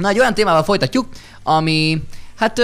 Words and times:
Na, 0.00 0.08
egy 0.08 0.18
olyan 0.18 0.34
témával 0.34 0.62
folytatjuk, 0.62 1.06
ami 1.42 2.02
Hát 2.40 2.60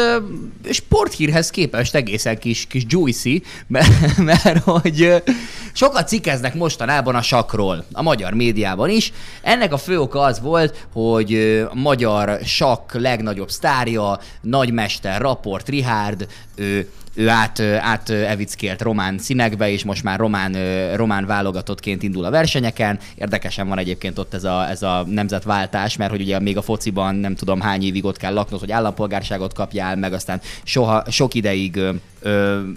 sporthírhez 0.70 1.50
képest 1.50 1.94
egészen 1.94 2.38
kis, 2.38 2.66
kis 2.66 2.82
juicy, 2.88 3.42
mert, 3.66 4.16
mert 4.16 4.58
hogy 4.62 5.22
sokat 5.72 6.08
cikkeznek 6.08 6.54
mostanában 6.54 7.14
a 7.14 7.22
sakról, 7.22 7.84
a 7.92 8.02
magyar 8.02 8.32
médiában 8.32 8.90
is. 8.90 9.12
Ennek 9.42 9.72
a 9.72 9.76
fő 9.76 10.00
oka 10.00 10.20
az 10.20 10.40
volt, 10.40 10.86
hogy 10.92 11.34
a 11.70 11.74
magyar 11.74 12.38
sakk 12.44 12.92
legnagyobb 12.94 13.50
sztárja, 13.50 14.18
nagymester 14.40 15.20
Raport 15.20 15.68
Rihárd, 15.68 16.26
ő 16.54 16.88
ő 17.16 17.28
át, 17.28 17.60
át 17.60 18.10
evickélt 18.10 18.82
román 18.82 19.18
színekbe, 19.18 19.70
és 19.70 19.84
most 19.84 20.02
már 20.02 20.18
román, 20.18 20.56
román 20.96 21.26
válogatottként 21.26 22.02
indul 22.02 22.24
a 22.24 22.30
versenyeken. 22.30 22.98
Érdekesen 23.14 23.68
van 23.68 23.78
egyébként 23.78 24.18
ott 24.18 24.34
ez 24.34 24.44
a, 24.44 24.68
ez 24.68 24.82
a 24.82 25.04
nemzetváltás, 25.08 25.96
mert 25.96 26.10
hogy 26.10 26.20
ugye 26.20 26.40
még 26.40 26.56
a 26.56 26.62
fociban 26.62 27.14
nem 27.14 27.34
tudom 27.34 27.60
hány 27.60 27.82
évig 27.82 28.04
ott 28.04 28.16
kell 28.16 28.32
laknod, 28.32 28.60
hogy 28.60 28.72
állampolgárságot 28.72 29.52
kapjál, 29.52 29.96
meg 29.96 30.12
aztán 30.12 30.40
soha, 30.62 31.04
sok 31.10 31.34
ideig 31.34 31.80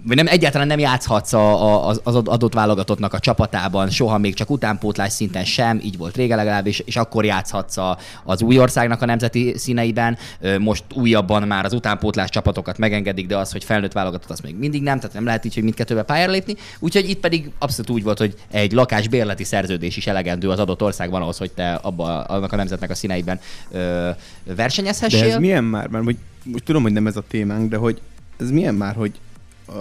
vagy 0.04 0.16
nem, 0.16 0.28
egyáltalán 0.28 0.68
nem 0.68 0.80
játszhatsz 0.80 1.34
a, 1.34 1.88
a, 1.88 1.96
az 2.04 2.16
adott 2.16 2.54
válogatottnak 2.54 3.14
a 3.14 3.20
csapatában, 3.20 3.90
soha 3.90 4.18
még 4.18 4.34
csak 4.34 4.50
utánpótlás 4.50 5.12
szinten 5.12 5.46
sem, 5.46 5.80
így 5.84 5.98
volt 5.98 6.16
régen 6.16 6.38
legalábbis, 6.38 6.80
és 6.80 6.96
akkor 6.96 7.26
játszhatsz 7.26 7.78
a, 7.78 7.98
az 8.24 8.42
új 8.42 8.60
országnak 8.60 9.02
a 9.02 9.06
nemzeti 9.06 9.54
színeiben. 9.58 10.18
Most 10.60 10.84
újabban 10.94 11.44
már 11.44 11.66
az 11.66 11.74
utánpótlás 11.74 12.30
csapatokat 12.30 12.78
megengedik, 12.78 13.28
de 13.28 13.38
az, 13.38 13.52
hogy 13.52 13.64
felnőtt 13.64 13.92
válogatott, 13.92 14.30
az 14.30 14.40
még 14.40 14.56
mindig 14.56 14.82
nem, 14.82 15.00
tehát 15.00 15.14
nem 15.14 15.26
lehet 15.26 15.46
így, 15.46 15.54
hogy 15.54 15.64
mindkettőbe 15.64 16.04
pályára 16.04 16.32
lépni. 16.32 16.56
Úgyhogy 16.80 17.10
itt 17.10 17.20
pedig 17.20 17.52
abszolút 17.60 17.90
úgy 17.90 18.04
volt, 18.04 18.18
hogy 18.18 18.34
egy 18.52 18.72
lakásbérleti 18.72 19.44
szerződés 19.44 19.98
is 19.98 20.08
elegendő 20.08 20.50
az 20.50 20.60
adott 20.60 20.82
országban 20.82 21.22
ahhoz, 21.22 21.38
hogy 21.38 21.52
te 21.52 21.74
abba, 21.74 22.22
annak 22.22 22.54
a 22.54 22.56
nemzetnek 22.56 22.90
a 22.90 22.96
színeiben 22.96 23.40
ö, 23.72 24.10
versenyezhessél. 24.56 25.20
De 25.20 25.34
ez 25.34 25.40
milyen 25.40 25.64
már? 25.64 25.88
Mert 25.88 26.04
hogy, 26.04 26.18
most 26.44 26.64
tudom, 26.64 26.82
hogy 26.82 26.94
nem 26.94 27.08
ez 27.08 27.16
a 27.16 27.24
témánk, 27.28 27.70
de 27.70 27.78
hogy 27.78 28.02
ez 28.40 28.52
milyen 28.52 28.76
már, 28.76 28.96
hogy 28.96 29.12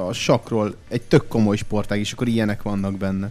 a 0.08 0.12
sakról 0.12 0.74
egy 0.88 1.02
tök 1.02 1.28
komoly 1.28 1.56
sportág, 1.56 1.98
és 1.98 2.12
akkor 2.12 2.28
ilyenek 2.28 2.62
vannak 2.62 2.96
benne. 2.96 3.30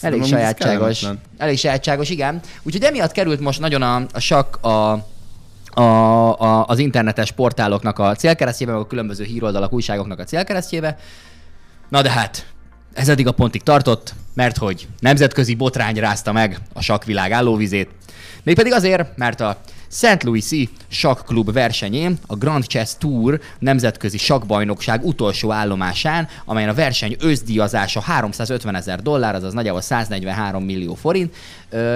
Elég 0.00 0.24
sajátságos. 0.24 1.06
Elég 1.38 1.58
sajátságos, 1.58 2.10
igen. 2.10 2.40
Úgyhogy 2.62 2.82
emiatt 2.82 3.12
került 3.12 3.40
most 3.40 3.60
nagyon 3.60 3.82
a, 3.82 4.06
a 4.12 4.20
sakk 4.20 4.64
a, 4.64 4.92
a, 5.70 5.82
a, 6.40 6.66
az 6.66 6.78
internetes 6.78 7.32
portáloknak 7.32 7.98
a 7.98 8.14
célkeresztjébe, 8.14 8.72
meg 8.72 8.80
a 8.80 8.86
különböző 8.86 9.24
híroldalak, 9.24 9.72
újságoknak 9.72 10.18
a 10.18 10.24
célkeresztjébe. 10.24 10.98
Na 11.88 12.02
de 12.02 12.10
hát, 12.10 12.46
ez 12.92 13.08
eddig 13.08 13.26
a 13.26 13.32
pontig 13.32 13.62
tartott, 13.62 14.14
mert 14.34 14.56
hogy 14.56 14.88
nemzetközi 14.98 15.54
botrány 15.54 15.94
rázta 15.94 16.32
meg 16.32 16.58
a 16.72 16.80
sakvilág 16.80 17.32
állóvizét. 17.32 17.90
Mégpedig 18.42 18.72
azért, 18.72 19.16
mert 19.16 19.40
a 19.40 19.60
St. 19.92 20.22
Louis-i 20.22 20.68
sakklub 20.88 21.52
versenyén, 21.52 22.18
a 22.26 22.36
Grand 22.36 22.66
Chess 22.66 22.90
Tour 22.98 23.40
nemzetközi 23.58 24.18
sakbajnokság 24.18 25.04
utolsó 25.04 25.52
állomásán, 25.52 26.28
amelyen 26.44 26.68
a 26.68 26.74
verseny 26.74 27.16
összdíjazása 27.20 28.00
350 28.00 28.74
ezer 28.74 29.02
dollár, 29.02 29.34
azaz 29.34 29.52
nagyjából 29.52 29.80
143 29.80 30.64
millió 30.64 30.94
forint, 30.94 31.34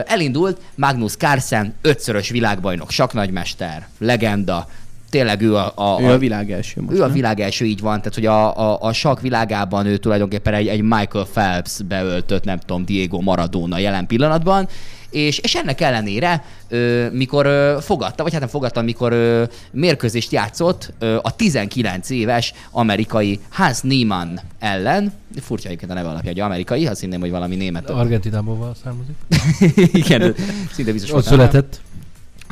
elindult 0.06 0.61
Magnus 0.75 1.17
Carlsen, 1.17 1.75
ötszörös 1.83 2.28
világbajnok, 2.28 2.91
saknagymester, 2.91 3.89
legenda, 3.98 4.69
tényleg 5.11 5.41
ő 5.42 5.56
a, 5.56 5.73
a, 5.75 6.01
ő 6.01 6.11
a 6.11 6.19
világ 6.19 6.51
első 6.51 6.81
most, 6.81 6.97
Ő 6.97 6.98
nem? 6.98 7.11
a 7.11 7.12
világ 7.12 7.41
első, 7.41 7.64
így 7.64 7.81
van. 7.81 7.98
Tehát, 7.98 8.14
hogy 8.14 8.27
a, 8.27 8.58
a, 8.58 8.79
a 8.81 8.92
sak 8.92 9.20
világában 9.20 9.86
ő 9.86 9.97
tulajdonképpen 9.97 10.55
egy, 10.55 10.69
egy 10.69 10.83
Michael 10.83 11.27
Phelps 11.33 11.83
beöltött, 11.83 12.45
nem 12.45 12.58
tudom, 12.58 12.84
Diego 12.84 13.20
Maradona 13.20 13.79
jelen 13.79 14.06
pillanatban, 14.06 14.69
és, 15.15 15.39
és 15.39 15.55
ennek 15.55 15.81
ellenére, 15.81 16.45
ö, 16.69 17.07
mikor 17.12 17.47
ö, 17.47 17.77
fogadta, 17.81 18.23
vagy 18.23 18.33
hát 18.33 18.41
nem 18.41 18.51
fogadta, 18.51 18.83
mikor 18.83 19.12
ö, 19.12 19.45
mérkőzést 19.70 20.33
játszott 20.33 20.93
ö, 20.98 21.19
a 21.23 21.37
19 21.37 22.11
éves 22.11 22.55
amerikai 22.70 23.41
Hans 23.51 23.81
Niemann 23.81 24.39
ellen, 24.59 25.12
furcsa 25.41 25.67
egyébként 25.67 25.91
a 25.91 25.95
neve 25.95 26.09
alapja, 26.09 26.30
hogy 26.30 26.41
amerikai, 26.41 26.85
ha 26.85 26.95
szintén, 26.95 27.20
hogy 27.20 27.30
valami 27.30 27.57
német. 27.57 27.91
Argentinából 27.91 28.75
származik. 28.83 29.14
Igen, 30.05 30.35
szinte 30.73 30.92
biztos 30.92 31.13
Ott 31.13 31.25
született. 31.25 31.81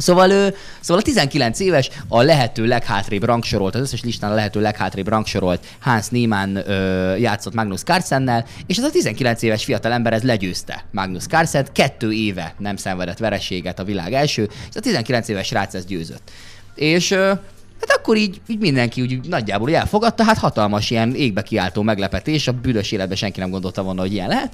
Szóval, 0.02 0.30
ő, 0.30 0.54
szóval 0.80 1.02
a 1.02 1.04
19 1.04 1.60
éves 1.60 1.90
a 2.08 2.22
lehető 2.22 2.66
leghátrébb 2.66 3.24
rangsorolt, 3.24 3.74
az 3.74 3.80
összes 3.80 4.02
listán 4.02 4.30
a 4.30 4.34
lehető 4.34 4.60
leghátrébb 4.60 5.08
rangsorolt 5.08 5.66
Hans 5.80 6.08
Niemann 6.08 6.56
ö, 6.56 7.16
játszott 7.16 7.54
Magnus 7.54 7.82
Carlsennel, 7.82 8.46
és 8.66 8.76
ez 8.76 8.84
a 8.84 8.90
19 8.90 9.42
éves 9.42 9.64
fiatal 9.64 9.92
ember 9.92 10.12
ez 10.12 10.22
legyőzte 10.22 10.84
Magnus 10.90 11.26
Carlsen, 11.26 11.66
kettő 11.72 12.12
éve 12.12 12.54
nem 12.58 12.76
szenvedett 12.76 13.18
vereséget 13.18 13.78
a 13.78 13.84
világ 13.84 14.12
első, 14.12 14.48
és 14.70 14.76
a 14.76 14.80
19 14.80 15.28
éves 15.28 15.46
srác 15.46 15.74
ez 15.74 15.84
győzött. 15.84 16.30
És 16.74 17.10
ö, 17.10 17.32
Hát 17.88 17.98
akkor 17.98 18.16
így, 18.16 18.40
így 18.46 18.58
mindenki 18.58 19.00
úgy 19.00 19.20
nagyjából 19.28 19.74
elfogadta, 19.74 20.24
hát 20.24 20.38
hatalmas 20.38 20.90
ilyen 20.90 21.14
égbe 21.14 21.42
kiáltó 21.42 21.82
meglepetés, 21.82 22.48
a 22.48 22.52
büdös 22.52 22.92
életben 22.92 23.16
senki 23.16 23.40
nem 23.40 23.50
gondolta 23.50 23.82
volna, 23.82 24.00
hogy 24.00 24.12
ilyen 24.12 24.28
lehet. 24.28 24.52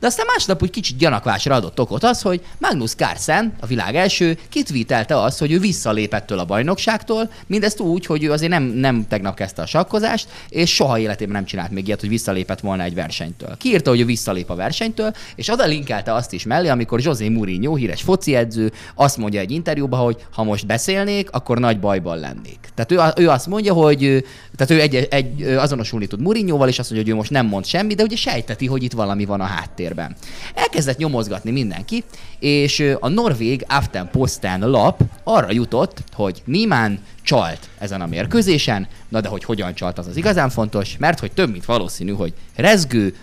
De 0.00 0.06
aztán 0.06 0.26
másnap 0.26 0.62
úgy 0.62 0.70
kicsit 0.70 0.96
gyanakvásra 0.96 1.54
adott 1.54 1.80
okot 1.80 2.04
az, 2.04 2.22
hogy 2.22 2.40
Magnus 2.58 2.94
Carlsen, 2.94 3.54
a 3.60 3.66
világ 3.66 3.96
első, 3.96 4.38
kitvítelte 4.48 5.22
azt, 5.22 5.38
hogy 5.38 5.52
ő 5.52 5.58
visszalépett 5.58 6.26
től 6.26 6.38
a 6.38 6.44
bajnokságtól, 6.44 7.30
mindezt 7.46 7.80
úgy, 7.80 8.06
hogy 8.06 8.24
ő 8.24 8.32
azért 8.32 8.50
nem, 8.50 8.62
nem 8.62 9.06
tegnap 9.08 9.34
kezdte 9.34 9.62
a 9.62 9.66
sakkozást, 9.66 10.28
és 10.48 10.74
soha 10.74 10.98
életében 10.98 11.34
nem 11.34 11.44
csinált 11.44 11.70
még 11.70 11.86
ilyet, 11.86 12.00
hogy 12.00 12.08
visszalépett 12.08 12.60
volna 12.60 12.82
egy 12.82 12.94
versenytől. 12.94 13.56
Kiírta, 13.56 13.90
hogy 13.90 14.00
ő 14.00 14.04
visszalép 14.04 14.50
a 14.50 14.54
versenytől, 14.54 15.12
és 15.34 15.48
oda 15.48 15.64
linkelte 15.64 16.14
azt 16.14 16.32
is 16.32 16.44
mellé, 16.44 16.68
amikor 16.68 17.00
José 17.00 17.28
Mourinho, 17.28 17.74
híres 17.74 18.02
foci 18.02 18.34
edző, 18.34 18.72
azt 18.94 19.16
mondja 19.16 19.40
egy 19.40 19.50
interjúban, 19.50 20.00
hogy 20.00 20.16
ha 20.32 20.44
most 20.44 20.66
beszélnék, 20.66 21.30
akkor 21.30 21.58
nagy 21.58 21.80
bajban 21.80 22.18
lennék. 22.18 22.58
Tehát 22.74 23.16
ő, 23.16 23.22
ő 23.22 23.28
azt 23.28 23.46
mondja, 23.46 23.72
hogy 23.72 24.24
tehát 24.56 24.70
ő 24.72 24.80
egy, 24.80 25.06
egy, 25.10 25.42
azonosulni 25.42 26.06
tud 26.06 26.20
Mourinhoval, 26.20 26.68
és 26.68 26.78
azt 26.78 26.90
mondja, 26.90 27.06
hogy 27.06 27.16
ő 27.16 27.20
most 27.22 27.30
nem 27.30 27.46
mond 27.46 27.66
semmit, 27.66 27.96
de 27.96 28.02
ugye 28.02 28.16
sejteti, 28.16 28.66
hogy 28.66 28.82
itt 28.82 28.92
valami 28.92 29.24
van 29.24 29.40
a 29.40 29.44
háttér 29.44 29.89
háttérben. 29.90 30.16
Elkezdett 30.54 30.96
nyomozgatni 30.96 31.50
mindenki, 31.50 32.04
és 32.38 32.94
a 33.00 33.08
norvég 33.08 33.64
Aftenposten 33.68 34.70
lap 34.70 35.00
arra 35.24 35.52
jutott, 35.52 36.02
hogy 36.12 36.42
Niemann 36.44 36.98
csalt 37.30 37.68
ezen 37.78 38.00
a 38.00 38.06
mérkőzésen, 38.06 38.86
na 39.08 39.20
de 39.20 39.28
hogy 39.28 39.44
hogyan 39.44 39.74
csalt 39.74 39.98
az 39.98 40.06
az 40.06 40.16
igazán 40.16 40.50
fontos, 40.50 40.96
mert 40.98 41.20
hogy 41.20 41.32
több 41.32 41.50
mint 41.50 41.64
valószínű, 41.64 42.12
hogy 42.12 42.32
rezgő 42.56 43.16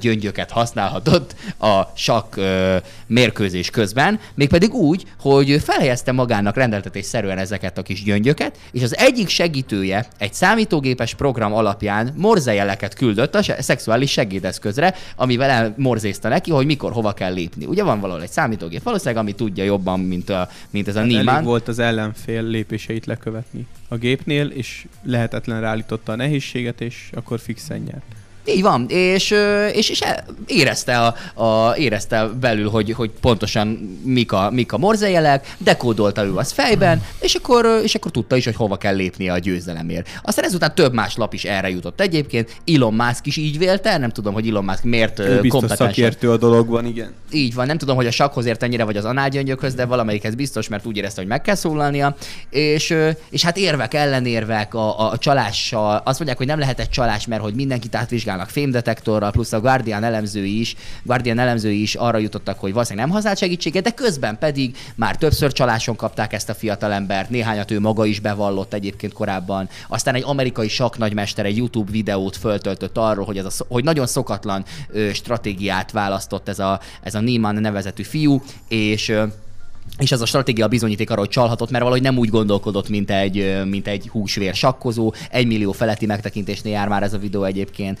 gyöngyöket 0.00 0.50
használhatott 0.50 1.34
a 1.58 1.82
sakk 1.94 2.36
ö, 2.36 2.76
mérkőzés 3.06 3.70
közben, 3.70 4.20
mégpedig 4.34 4.74
úgy, 4.74 5.04
hogy 5.20 5.62
felhelyezte 5.64 6.12
magának 6.12 6.56
rendeltetésszerűen 6.56 7.38
ezeket 7.38 7.78
a 7.78 7.82
kis 7.82 8.02
gyöngyöket, 8.02 8.58
és 8.72 8.82
az 8.82 8.96
egyik 8.96 9.28
segítője 9.28 10.06
egy 10.18 10.34
számítógépes 10.34 11.14
program 11.14 11.54
alapján 11.54 12.12
morzejeleket 12.16 12.94
küldött 12.94 13.34
a 13.34 13.42
szexuális 13.58 14.10
segédeszközre, 14.10 14.94
amivel 15.16 15.50
elmorzézta 15.50 16.28
neki, 16.28 16.50
hogy 16.50 16.66
mikor 16.66 16.92
hova 16.92 17.12
kell 17.12 17.32
lépni. 17.32 17.64
Ugye 17.64 17.82
van 17.82 18.00
valahol 18.00 18.22
egy 18.22 18.30
számítógép, 18.30 18.82
valószínűleg, 18.82 19.22
ami 19.22 19.32
tudja 19.32 19.64
jobban, 19.64 20.00
mint, 20.00 20.30
a, 20.30 20.48
mint 20.70 20.88
ez 20.88 20.96
a 20.96 20.98
hát 20.98 21.08
Niemann. 21.08 21.44
volt 21.44 21.68
az 21.68 21.78
ellenfél 21.78 22.42
lépéseit 22.42 23.06
lekövetni 23.06 23.49
a 23.88 23.96
gépnél, 23.96 24.46
és 24.46 24.86
lehetetlen 25.02 25.60
ráállította 25.60 26.12
a 26.12 26.16
nehézséget, 26.16 26.80
és 26.80 27.10
akkor 27.14 27.40
fixen 27.40 27.78
nyert. 27.78 28.14
Így 28.54 28.62
van, 28.62 28.86
és, 28.88 29.34
és, 29.72 29.88
és 29.88 30.02
érezte, 30.46 30.98
a, 30.98 31.42
a, 31.44 31.76
érezte 31.76 32.28
belül, 32.40 32.70
hogy, 32.70 32.92
hogy 32.92 33.10
pontosan 33.20 33.68
mik 34.04 34.32
a, 34.32 34.50
mik 34.50 34.72
a 34.72 34.78
morzejelek, 34.78 35.54
dekódolta 35.58 36.24
ő 36.24 36.36
az 36.36 36.52
fejben, 36.52 37.02
és 37.20 37.34
akkor, 37.34 37.80
és 37.82 37.94
akkor 37.94 38.10
tudta 38.10 38.36
is, 38.36 38.44
hogy 38.44 38.54
hova 38.54 38.76
kell 38.76 38.94
lépnie 38.94 39.32
a 39.32 39.38
győzelemért. 39.38 40.08
Aztán 40.22 40.44
ezután 40.44 40.74
több 40.74 40.92
más 40.92 41.16
lap 41.16 41.34
is 41.34 41.44
erre 41.44 41.70
jutott 41.70 42.00
egyébként. 42.00 42.60
Elon 42.66 42.94
Musk 42.94 43.26
is 43.26 43.36
így 43.36 43.58
vélte, 43.58 43.98
nem 43.98 44.10
tudom, 44.10 44.32
hogy 44.34 44.48
Elon 44.48 44.64
Musk 44.64 44.82
miért 44.82 45.18
ő 45.18 45.40
biztos 45.40 45.70
szakértő 45.70 46.30
a 46.30 46.36
dologban, 46.36 46.86
igen. 46.86 47.12
Így 47.32 47.54
van, 47.54 47.66
nem 47.66 47.78
tudom, 47.78 47.96
hogy 47.96 48.06
a 48.06 48.10
sakhoz 48.10 48.46
ért 48.46 48.62
ennyire, 48.62 48.84
vagy 48.84 48.96
az 48.96 49.04
análgyöngyökhöz, 49.04 49.74
de 49.74 49.84
valamelyikhez 49.84 50.34
biztos, 50.34 50.68
mert 50.68 50.86
úgy 50.86 50.96
érezte, 50.96 51.20
hogy 51.20 51.30
meg 51.30 51.40
kell 51.40 51.54
szólalnia. 51.54 52.16
És, 52.50 52.94
és 53.30 53.44
hát 53.44 53.56
érvek, 53.56 53.94
ellenérvek 53.94 54.74
a, 54.74 55.10
a 55.10 55.18
csalással. 55.18 56.02
Azt 56.04 56.18
mondják, 56.18 56.38
hogy 56.38 56.46
nem 56.46 56.58
lehetett 56.58 56.90
csalás, 56.90 57.26
mert 57.26 57.42
hogy 57.42 57.54
mindenkit 57.54 57.94
átvizsgál 57.94 58.39
vizsgálnak 58.40 58.48
fémdetektorral, 58.48 59.30
plusz 59.30 59.52
a 59.52 59.60
Guardian 59.60 60.04
elemzői 60.04 60.60
is, 60.60 60.76
Guardian 61.02 61.38
elemzői 61.38 61.80
is 61.80 61.94
arra 61.94 62.18
jutottak, 62.18 62.58
hogy 62.58 62.72
valószínűleg 62.72 63.06
nem 63.06 63.14
használt 63.14 63.38
segítséget, 63.38 63.82
de 63.82 63.90
közben 63.90 64.38
pedig 64.38 64.76
már 64.94 65.16
többször 65.16 65.52
csaláson 65.52 65.96
kapták 65.96 66.32
ezt 66.32 66.48
a 66.48 66.54
fiatalembert, 66.54 67.30
néhányat 67.30 67.70
ő 67.70 67.80
maga 67.80 68.04
is 68.04 68.20
bevallott 68.20 68.72
egyébként 68.72 69.12
korábban. 69.12 69.68
Aztán 69.88 70.14
egy 70.14 70.22
amerikai 70.26 70.68
saknagymester 70.68 71.44
egy 71.44 71.56
YouTube 71.56 71.90
videót 71.90 72.36
föltöltött 72.36 72.96
arról, 72.96 73.24
hogy, 73.24 73.38
ez 73.38 73.44
a, 73.44 73.64
hogy 73.68 73.84
nagyon 73.84 74.06
szokatlan 74.06 74.64
ö, 74.88 75.12
stratégiát 75.12 75.90
választott 75.92 76.48
ez 76.48 76.58
a, 76.58 76.80
ez 77.02 77.14
a 77.14 77.20
Niemann 77.20 77.60
nevezetű 77.60 78.02
fiú, 78.02 78.42
és 78.68 79.08
ö, 79.08 79.24
és 79.98 80.12
ez 80.12 80.20
a 80.20 80.26
stratégia 80.26 80.68
bizonyíték 80.68 81.10
arra, 81.10 81.20
hogy 81.20 81.28
csalhatott, 81.28 81.70
mert 81.70 81.82
valahogy 81.82 82.04
nem 82.04 82.18
úgy 82.18 82.28
gondolkodott, 82.28 82.88
mint 82.88 83.10
egy, 83.10 83.62
mint 83.68 83.86
egy 83.86 84.08
húsvér 84.08 84.54
sakkozó. 84.54 85.12
Egy 85.30 85.46
millió 85.46 85.72
feletti 85.72 86.06
megtekintésnél 86.06 86.72
jár 86.72 86.88
már 86.88 87.02
ez 87.02 87.12
a 87.12 87.18
videó 87.18 87.44
egyébként 87.44 87.98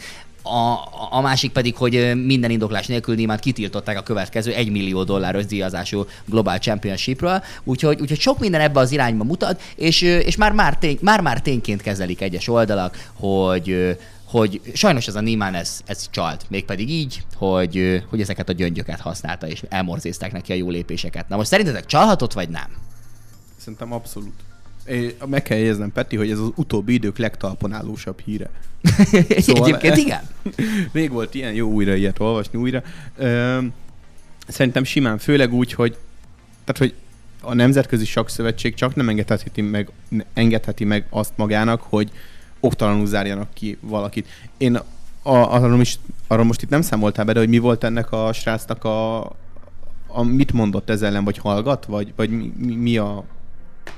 a, 0.50 0.88
a 1.10 1.20
másik 1.20 1.52
pedig, 1.52 1.76
hogy 1.76 2.24
minden 2.24 2.50
indoklás 2.50 2.86
nélkül 2.86 3.14
Némát 3.14 3.40
kitiltották 3.40 3.98
a 3.98 4.02
következő 4.02 4.52
1 4.52 4.70
millió 4.70 5.04
dolláros 5.04 5.46
díjazású 5.46 6.04
Global 6.24 6.58
Championshipről, 6.58 7.42
úgyhogy, 7.64 8.00
úgyhogy 8.00 8.20
sok 8.20 8.38
minden 8.38 8.60
ebbe 8.60 8.80
az 8.80 8.92
irányba 8.92 9.24
mutat, 9.24 9.62
és, 9.74 10.02
és 10.02 10.36
már, 10.36 10.52
már, 10.52 10.78
tény, 10.78 10.98
már, 11.00 11.20
már 11.20 11.40
tényként 11.40 11.82
kezelik 11.82 12.20
egyes 12.20 12.48
oldalak, 12.48 13.08
hogy 13.14 13.96
hogy 14.24 14.60
sajnos 14.74 15.06
ez 15.06 15.14
a 15.14 15.20
Niemann 15.20 15.54
ez, 15.54 15.80
ez 15.86 16.10
csalt, 16.10 16.44
mégpedig 16.48 16.90
így, 16.90 17.22
hogy, 17.34 18.02
hogy 18.08 18.20
ezeket 18.20 18.48
a 18.48 18.52
gyöngyöket 18.52 19.00
használta, 19.00 19.48
és 19.48 19.62
elmorzézták 19.68 20.32
neki 20.32 20.52
a 20.52 20.54
jó 20.54 20.70
lépéseket. 20.70 21.28
Na 21.28 21.36
most 21.36 21.48
szerintetek 21.48 21.86
csalhatott, 21.86 22.32
vagy 22.32 22.48
nem? 22.48 22.70
Szerintem 23.56 23.92
abszolút. 23.92 24.49
É, 24.84 25.16
meg 25.26 25.42
kell 25.42 25.58
jegyeznem, 25.58 25.92
Peti, 25.92 26.16
hogy 26.16 26.30
ez 26.30 26.38
az 26.38 26.50
utóbbi 26.54 26.92
idők 26.92 27.18
legtalponálósabb 27.18 28.20
híre. 28.20 28.50
Szóval, 29.38 29.66
Egyébként 29.66 29.96
igen. 29.96 30.22
Még 30.92 31.10
volt 31.10 31.34
ilyen, 31.34 31.52
jó 31.52 31.70
újra 31.70 31.94
ilyet 31.94 32.20
olvasni 32.20 32.58
újra. 32.58 32.82
Ö, 33.16 33.58
szerintem 34.48 34.84
simán, 34.84 35.18
főleg 35.18 35.52
úgy, 35.52 35.72
hogy 35.72 35.96
tehát, 36.64 36.78
hogy 36.78 36.94
a 37.40 37.54
Nemzetközi 37.54 38.04
Sakszövetség 38.04 38.74
csak 38.74 38.94
nem 38.94 39.08
engedheti 39.08 39.60
meg, 39.60 39.90
engedheti 40.32 40.84
meg 40.84 41.06
azt 41.10 41.32
magának, 41.36 41.80
hogy 41.82 42.10
oktalanul 42.60 43.06
zárjanak 43.06 43.54
ki 43.54 43.78
valakit. 43.80 44.28
Én 44.56 44.74
a, 44.74 44.84
arra, 45.22 45.76
most, 45.76 45.98
arra 46.26 46.44
most 46.44 46.62
itt 46.62 46.68
nem 46.68 46.82
számoltál 46.82 47.24
be, 47.24 47.32
de 47.32 47.38
hogy 47.38 47.48
mi 47.48 47.58
volt 47.58 47.84
ennek 47.84 48.12
a 48.12 48.32
srácnak 48.32 48.84
a, 48.84 49.20
a 50.06 50.22
mit 50.22 50.52
mondott 50.52 50.90
ez 50.90 51.02
ellen, 51.02 51.24
vagy 51.24 51.38
hallgat, 51.38 51.84
vagy, 51.84 52.12
vagy 52.16 52.30
mi, 52.30 52.74
mi 52.74 52.96
a 52.96 53.24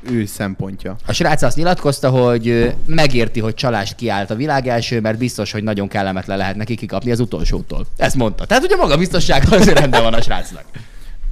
ő 0.00 0.26
szempontja. 0.26 0.96
A 1.06 1.12
srác 1.12 1.42
azt 1.42 1.56
nyilatkozta, 1.56 2.10
hogy 2.10 2.74
megérti, 2.86 3.40
hogy 3.40 3.54
csalást 3.54 3.94
kiállt 3.94 4.30
a 4.30 4.34
világ 4.34 4.66
első, 4.66 5.00
mert 5.00 5.18
biztos, 5.18 5.52
hogy 5.52 5.62
nagyon 5.62 5.88
kellemetlen 5.88 6.38
lehet 6.38 6.56
neki 6.56 6.74
kikapni 6.74 7.10
az 7.10 7.20
utolsótól. 7.20 7.86
Ezt 7.96 8.16
mondta. 8.16 8.44
Tehát 8.44 8.64
ugye 8.64 8.76
maga 8.76 8.96
biztosság 8.96 9.42
az 9.50 9.68
rendben 9.68 10.02
van 10.02 10.14
a 10.14 10.22
srácnak. 10.22 10.64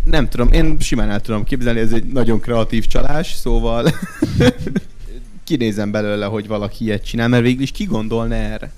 Nem 0.05 0.29
tudom, 0.29 0.53
én 0.53 0.77
simán 0.81 1.11
el 1.11 1.21
tudom 1.21 1.45
képzelni, 1.45 1.81
ez 1.81 1.93
egy 1.93 2.05
nagyon 2.05 2.41
kreatív 2.41 2.87
csalás, 2.87 3.35
szóval 3.35 3.91
kinézem 5.45 5.91
belőle, 5.91 6.27
hogy 6.27 6.47
valaki 6.47 6.85
ilyet 6.85 7.05
csinál, 7.05 7.29
mert 7.29 7.43
végül 7.43 7.62
is 7.62 7.71
ki 7.71 7.85
gondolna 7.85 8.35
erre? 8.35 8.73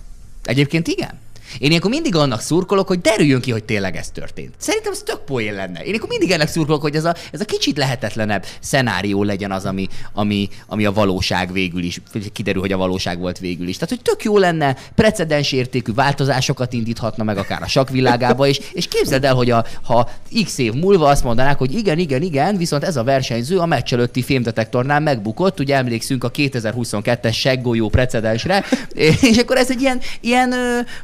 Egyébként 0.45 0.89
igen. 0.89 1.19
Én 1.59 1.69
ilyenkor 1.69 1.91
mindig 1.91 2.17
annak 2.17 2.41
szurkolok, 2.41 2.87
hogy 2.87 3.01
derüljön 3.01 3.41
ki, 3.41 3.51
hogy 3.51 3.65
tényleg 3.65 3.97
ez 3.97 4.11
történt. 4.11 4.55
Szerintem 4.57 4.93
ez 4.93 4.99
tök 4.99 5.25
poén 5.25 5.55
lenne. 5.55 5.81
Én 5.81 5.87
ilyenkor 5.87 6.09
mindig 6.09 6.31
ennek 6.31 6.49
szurkolok, 6.49 6.83
hogy 6.83 6.95
ez 6.95 7.05
a, 7.05 7.15
ez 7.33 7.41
a 7.41 7.45
kicsit 7.45 7.77
lehetetlenebb 7.77 8.45
szenárió 8.61 9.23
legyen 9.23 9.53
az, 9.53 9.65
ami, 9.65 9.89
ami, 10.13 10.49
ami 10.67 10.85
a 10.85 10.93
valóság 10.93 11.53
végül 11.53 11.83
is, 11.83 12.01
kiderül, 12.33 12.61
hogy 12.61 12.73
a 12.73 12.77
valóság 12.77 13.19
volt 13.19 13.39
végül 13.39 13.69
is. 13.69 13.75
Tehát, 13.75 13.89
hogy 13.89 14.03
tök 14.03 14.25
jó 14.25 14.39
lenne, 14.39 14.77
precedens 14.95 15.53
értékű 15.53 15.93
változásokat 15.93 16.73
indíthatna 16.73 17.25
meg 17.25 17.37
akár 17.37 17.63
a 17.63 17.67
sakvilágába, 17.67 18.47
és, 18.47 18.61
és 18.73 18.89
képzeld 18.89 19.25
el, 19.25 19.35
hogy 19.35 19.51
a, 19.51 19.65
ha 19.83 20.11
x 20.45 20.59
év 20.59 20.73
múlva 20.73 21.09
azt 21.09 21.25
mondanák, 21.25 21.59
hogy 21.59 21.75
igen, 21.75 21.99
igen, 21.99 22.23
igen, 22.23 22.57
viszont 22.57 22.85
ez 22.85 22.97
a 22.97 23.05
versenyző 23.05 23.59
a 23.59 23.67
meccs 23.67 23.93
előtti 23.93 24.23
fémdetektornál 24.23 25.01
megbukott, 25.01 25.61
ugye 25.61 25.77
emlékszünk 25.77 26.25
a 26.25 26.31
2022-es 26.31 27.35
seggolyó 27.35 27.89
precedensre, 27.89 28.65
és 29.31 29.37
akkor 29.37 29.57
ez 29.57 29.71
egy 29.71 29.81
ilyen, 29.81 30.01
ilyen 30.21 30.55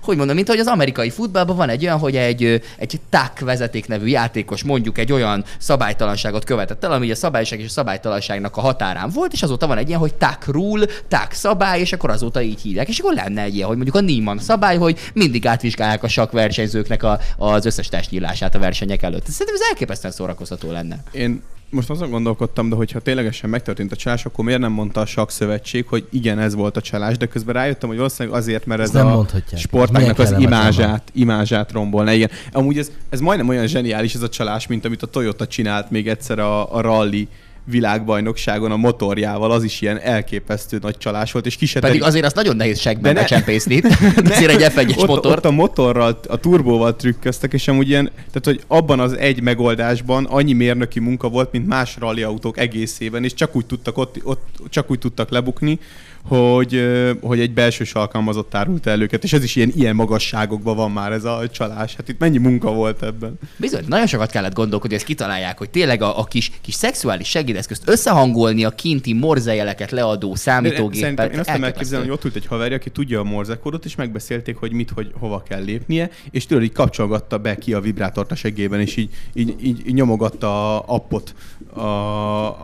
hogy 0.02 0.16
mondom, 0.16 0.38
mint 0.38 0.50
hogy 0.50 0.58
az 0.58 0.67
amerikai 0.67 1.11
futballban 1.11 1.56
van 1.56 1.69
egy 1.69 1.85
olyan, 1.85 1.99
hogy 1.99 2.17
egy, 2.17 2.62
egy 2.76 3.00
TAK 3.11 3.38
vezeték 3.38 3.87
nevű 3.87 4.06
játékos 4.06 4.62
mondjuk 4.62 4.99
egy 4.99 5.12
olyan 5.12 5.44
szabálytalanságot 5.58 6.44
követett 6.44 6.85
el, 6.85 6.93
ami 6.93 7.11
a 7.11 7.14
szabályság 7.14 7.61
és 7.61 7.67
a 7.67 7.69
szabálytalanságnak 7.69 8.56
a 8.56 8.61
határán 8.61 9.11
volt, 9.11 9.32
és 9.32 9.43
azóta 9.43 9.67
van 9.67 9.79
egy 9.79 9.88
ilyen, 9.88 10.00
hogy 10.00 10.14
TAK 10.14 10.46
rule, 10.46 10.87
TAK 11.08 11.32
szabály, 11.32 11.81
és 11.81 11.93
akkor 11.93 12.11
azóta 12.11 12.43
így 12.43 12.61
hívják. 12.61 12.88
És 12.88 12.99
akkor 12.99 13.14
lenne 13.14 13.43
egy 13.43 13.55
ilyen, 13.55 13.67
hogy 13.67 13.76
mondjuk 13.76 13.96
a 13.96 14.00
Niemann 14.00 14.38
szabály, 14.38 14.76
hogy 14.76 14.99
mindig 15.14 15.46
átvizsgálják 15.46 16.02
a 16.02 16.08
sak 16.08 16.32
versenyzőknek 16.32 17.02
a, 17.02 17.19
az 17.37 17.67
összes 17.67 17.88
testnyílását 17.88 18.55
a 18.55 18.58
versenyek 18.58 19.02
előtt. 19.02 19.26
Szerintem 19.26 19.55
ez 19.55 19.69
elképesztően 19.69 20.12
szórakoztató 20.12 20.70
lenne. 20.70 20.99
Én 21.12 21.43
most 21.70 21.90
azon 21.90 22.10
gondolkodtam, 22.10 22.68
de 22.68 22.76
hogyha 22.76 23.00
ténylegesen 23.00 23.50
megtörtént 23.50 23.92
a 23.92 23.96
csalás, 23.96 24.24
akkor 24.24 24.44
miért 24.44 24.60
nem 24.60 24.72
mondta 24.72 25.00
a 25.00 25.06
sakszövetség, 25.06 25.86
hogy 25.86 26.06
igen, 26.10 26.38
ez 26.38 26.54
volt 26.54 26.76
a 26.76 26.80
csalás, 26.80 27.16
de 27.16 27.26
közben 27.26 27.54
rájöttem, 27.54 27.88
hogy 27.88 27.98
valószínűleg 27.98 28.38
azért, 28.38 28.66
mert 28.66 28.80
ez, 28.80 28.94
ez 28.94 29.02
a 29.02 29.26
sportágnak 29.56 30.18
az 30.18 30.34
imázsát, 30.38 31.10
imázsát 31.12 31.72
rombolna. 31.72 32.12
Igen. 32.12 32.30
Amúgy 32.52 32.78
ez, 32.78 32.90
ez 33.08 33.20
majdnem 33.20 33.48
olyan 33.48 33.66
zseniális 33.66 34.14
ez 34.14 34.22
a 34.22 34.28
csalás, 34.28 34.66
mint 34.66 34.84
amit 34.84 35.02
a 35.02 35.06
Toyota 35.06 35.46
csinált 35.46 35.90
még 35.90 36.08
egyszer 36.08 36.38
a, 36.38 36.74
a 36.74 36.80
rally 36.80 37.28
világbajnokságon 37.70 38.70
a 38.70 38.76
motorjával, 38.76 39.50
az 39.50 39.64
is 39.64 39.80
ilyen 39.80 40.00
elképesztő 40.00 40.78
nagy 40.82 40.98
csalás 40.98 41.32
volt, 41.32 41.46
és 41.46 41.56
kiseteri... 41.56 41.92
Pedig 41.92 42.06
azért 42.06 42.24
azt 42.24 42.34
nagyon 42.34 42.56
nehéz 42.56 42.80
segben 42.80 43.12
ne... 43.12 43.20
becsempészni. 43.20 43.82
azért 44.30 44.62
egy 44.78 44.92
f 44.92 44.98
ott, 44.98 45.06
motor. 45.06 45.36
Ott 45.36 45.44
a 45.44 45.50
motorral, 45.50 46.20
a 46.28 46.36
turbóval 46.36 46.96
trükköztek, 46.96 47.52
és 47.52 47.68
amúgy 47.68 47.88
ilyen, 47.88 48.10
tehát 48.14 48.44
hogy 48.44 48.60
abban 48.66 49.00
az 49.00 49.16
egy 49.16 49.42
megoldásban 49.42 50.24
annyi 50.24 50.52
mérnöki 50.52 51.00
munka 51.00 51.28
volt, 51.28 51.52
mint 51.52 51.66
más 51.66 51.96
rally 51.98 52.22
autók 52.22 52.58
egészében, 52.58 53.24
és 53.24 53.34
csak 53.34 53.56
úgy 53.56 53.66
tudtak 53.66 53.98
ott, 53.98 54.20
ott 54.22 54.46
csak 54.68 54.90
úgy 54.90 54.98
tudtak 54.98 55.30
lebukni, 55.30 55.78
hogy, 56.22 56.86
hogy 57.20 57.40
egy 57.40 57.52
belsős 57.52 57.94
alkalmazott 57.94 58.54
árult 58.54 58.86
el 58.86 59.00
őket, 59.00 59.24
és 59.24 59.32
ez 59.32 59.42
is 59.42 59.56
ilyen, 59.56 59.72
ilyen 59.74 59.94
magasságokban 59.94 60.76
van 60.76 60.90
már 60.90 61.12
ez 61.12 61.24
a 61.24 61.42
csalás. 61.52 61.94
Hát 61.94 62.08
itt 62.08 62.18
mennyi 62.18 62.38
munka 62.38 62.72
volt 62.72 63.02
ebben? 63.02 63.38
Bizony, 63.56 63.84
nagyon 63.86 64.06
sokat 64.06 64.30
kellett 64.30 64.54
gondolkodni, 64.54 64.94
hogy 64.94 64.96
ezt 64.96 65.06
kitalálják, 65.06 65.58
hogy 65.58 65.70
tényleg 65.70 66.02
a, 66.02 66.18
a 66.18 66.24
kis, 66.24 66.50
kis 66.60 66.74
szexuális 66.74 67.28
segédeszközt 67.28 67.88
összehangolni 67.88 68.64
a 68.64 68.70
kinti 68.70 69.12
morzejeleket 69.12 69.90
leadó 69.90 70.34
számítógépet. 70.34 71.32
Én 71.32 71.38
azt 71.38 71.48
nem 71.48 71.64
elképzelem, 71.64 72.04
hogy 72.04 72.12
ott 72.12 72.24
ült 72.24 72.36
egy 72.36 72.46
haverja, 72.46 72.76
aki 72.76 72.90
tudja 72.90 73.20
a 73.20 73.24
morzekódot, 73.24 73.84
és 73.84 73.94
megbeszélték, 73.94 74.56
hogy 74.56 74.72
mit, 74.72 74.90
hogy 74.90 75.10
hova 75.18 75.42
kell 75.42 75.62
lépnie, 75.62 76.10
és 76.30 76.46
tőle 76.46 76.62
így 76.62 76.72
kapcsolgatta 76.72 77.38
be 77.38 77.54
ki 77.54 77.72
a 77.72 77.80
vibrátort 77.80 78.30
a 78.30 78.34
segében, 78.34 78.80
és 78.80 78.96
így, 78.96 79.10
így, 79.34 79.54
így, 79.60 79.82
így 79.86 79.94
nyomogatta 79.94 80.76
a 80.76 80.84
appot 80.86 81.34
a, 81.72 81.80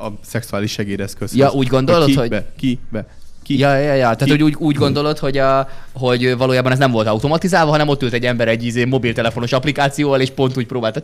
a 0.06 0.18
szexuális 0.22 0.72
segédeszközhöz. 0.72 1.38
Ja, 1.38 1.50
úgy 1.50 1.66
gondolod, 1.66 2.14
hogy... 2.14 2.42
Ki, 2.56 2.78
be, 2.90 3.06
ki. 3.44 3.55
Ki? 3.55 3.61
Ja, 3.61 3.76
ja, 3.76 3.94
ja. 3.94 4.14
Tehát, 4.14 4.29
hogy 4.29 4.43
úgy, 4.43 4.55
úgy 4.58 4.76
gondolod, 4.76 5.19
hogy, 5.19 5.38
a, 5.38 5.69
hogy 5.93 6.37
valójában 6.37 6.73
ez 6.73 6.79
nem 6.79 6.91
volt 6.91 7.06
automatizálva, 7.06 7.70
hanem 7.70 7.88
ott 7.88 8.02
ült 8.02 8.12
egy 8.12 8.25
ember 8.25 8.49
egy 8.49 8.64
izé, 8.64 8.85
mobiltelefonos 8.85 9.52
applikációval, 9.52 10.20
és 10.20 10.31
pont 10.31 10.56
úgy 10.56 10.67
próbálta. 10.67 11.00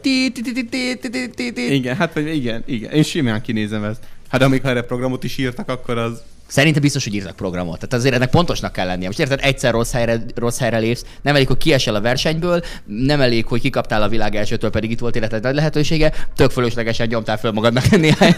Igen, 1.73 1.97
hát 1.97 2.17
igen, 2.17 2.63
igen. 2.67 2.91
Én 2.93 3.03
simán 3.03 3.41
kinézem 3.41 3.85
ezt. 3.85 4.01
Hát 4.31 4.43
ha 4.43 4.51
erre 4.63 4.83
programot 4.83 5.25
is 5.25 5.39
írtak, 5.39 5.69
akkor 5.69 5.99
az... 5.99 6.23
Szerintem 6.47 6.83
biztos, 6.83 7.05
hogy 7.05 7.15
írtak 7.15 7.37
programot. 7.37 7.75
Tehát 7.75 7.93
azért 7.93 8.15
ennek 8.15 8.31
pontosnak 8.31 8.73
kell 8.73 8.87
lennie. 8.87 9.07
Most 9.07 9.19
érted, 9.19 9.39
egyszer 9.43 9.73
rossz 9.73 9.93
helyre, 9.93 10.23
rossz 10.35 10.59
helyre 10.59 10.79
lépsz, 10.79 11.05
nem 11.23 11.35
elég, 11.35 11.47
hogy 11.47 11.57
kiesel 11.57 11.95
a 11.95 12.01
versenyből, 12.01 12.63
nem 12.85 13.21
elég, 13.21 13.47
hogy 13.47 13.61
kikaptál 13.61 14.03
a 14.03 14.09
világ 14.09 14.37
elsőtől, 14.37 14.71
pedig 14.71 14.91
itt 14.91 14.99
volt 14.99 15.17
életed 15.17 15.43
nagy 15.43 15.55
lehetősége, 15.55 16.13
tök 16.37 16.51
fölöslegesen 16.51 17.07
nyomtál 17.07 17.39
föl 17.39 17.51
magadnak 17.51 17.91
néhány, 17.97 18.35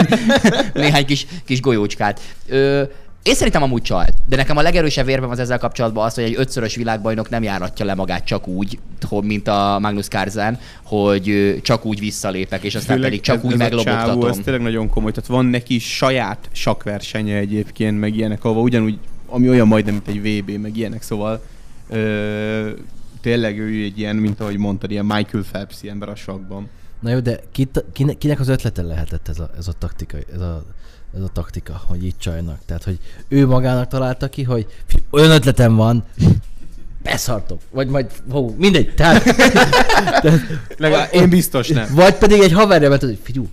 néhány 0.74 1.06
kis, 1.06 1.26
kis 1.44 1.60
golyócskát. 1.60 2.20
Ö, 2.48 2.82
én 3.22 3.34
szerintem 3.34 3.62
amúgy 3.62 3.82
csalt, 3.82 4.14
de 4.26 4.36
nekem 4.36 4.56
a 4.56 4.62
legerősebb 4.62 5.08
érvem 5.08 5.30
az 5.30 5.38
ezzel 5.38 5.58
kapcsolatban 5.58 6.04
az, 6.04 6.14
hogy 6.14 6.24
egy 6.24 6.34
ötszörös 6.36 6.74
világbajnok 6.74 7.28
nem 7.28 7.42
járatja 7.42 7.84
le 7.84 7.94
magát 7.94 8.24
csak 8.24 8.46
úgy, 8.46 8.78
mint 9.22 9.48
a 9.48 9.78
Magnus 9.80 10.08
Carlsen, 10.08 10.58
hogy 10.82 11.56
csak 11.62 11.84
úgy 11.84 11.98
visszalépek, 11.98 12.62
és 12.62 12.74
aztán 12.74 12.94
Főleg 12.94 13.10
pedig 13.10 13.24
csak 13.24 13.36
ez, 13.36 13.44
úgy 13.44 13.52
ez 13.52 13.58
meglobogtatom. 13.58 14.20
Csávó, 14.20 14.26
ez 14.26 14.38
tényleg 14.44 14.62
nagyon 14.62 14.88
komoly, 14.88 15.10
tehát 15.10 15.28
van 15.28 15.44
neki 15.44 15.78
saját 15.78 16.48
sakversenye 16.52 17.36
egyébként, 17.36 17.98
meg 17.98 18.16
ilyenek, 18.16 18.44
ahol 18.44 18.62
ugyanúgy, 18.62 18.98
ami 19.26 19.48
olyan 19.48 19.66
majdnem, 19.66 19.94
mint 19.94 20.08
egy 20.08 20.42
VB, 20.42 20.50
meg 20.60 20.76
ilyenek, 20.76 21.02
szóval 21.02 21.42
ö, 21.88 22.70
tényleg 23.20 23.58
ő 23.58 23.82
egy 23.82 23.98
ilyen, 23.98 24.16
mint 24.16 24.40
ahogy 24.40 24.56
mondtad, 24.56 24.90
ilyen 24.90 25.06
Michael 25.06 25.44
Phelps 25.50 25.82
ember 25.82 26.08
a 26.08 26.14
sakban. 26.14 26.68
Na 27.00 27.10
jó, 27.10 27.20
de 27.20 27.40
ki, 27.52 27.68
kinek 28.18 28.40
az 28.40 28.48
ötlete 28.48 28.82
lehetett 28.82 29.28
ez 29.28 29.38
a, 29.38 29.50
ez 29.56 29.68
a 29.68 29.72
taktika, 29.78 30.16
ez 30.34 30.40
a 30.40 30.64
ez 31.14 31.22
a 31.22 31.28
taktika, 31.32 31.82
hogy 31.86 32.04
így 32.04 32.16
csajnak. 32.18 32.58
Tehát, 32.66 32.84
hogy 32.84 32.98
ő 33.28 33.46
magának 33.46 33.88
találta 33.88 34.28
ki, 34.28 34.42
hogy 34.42 34.66
olyan 35.10 35.30
ötletem 35.30 35.76
van, 35.76 36.04
beszartok. 37.02 37.60
Vagy 37.70 37.88
majd, 37.88 38.10
hó, 38.30 38.54
mindegy. 38.58 38.94
Tehát, 38.94 39.22
tehát, 40.76 41.14
én 41.14 41.28
biztos 41.28 41.68
nem. 41.68 41.88
Vagy 41.94 42.14
pedig 42.14 42.40
egy 42.40 42.52
haverja, 42.52 42.88
mert 42.88 43.02
hogy 43.02 43.18
figyú, 43.22 43.48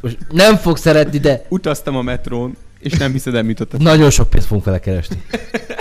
most 0.00 0.18
nem 0.30 0.56
fog 0.56 0.76
szeretni, 0.76 1.18
de... 1.18 1.44
Utaztam 1.48 1.96
a 1.96 2.02
metrón, 2.02 2.56
és 2.78 2.92
nem 2.92 3.12
hiszed 3.12 3.34
el, 3.34 3.42
mit 3.42 3.60
ott. 3.60 3.78
Nagyon 3.78 4.10
sok 4.10 4.30
pénzt 4.30 4.46
fogunk 4.46 4.64
vele 4.64 4.80
keresni. 4.80 5.22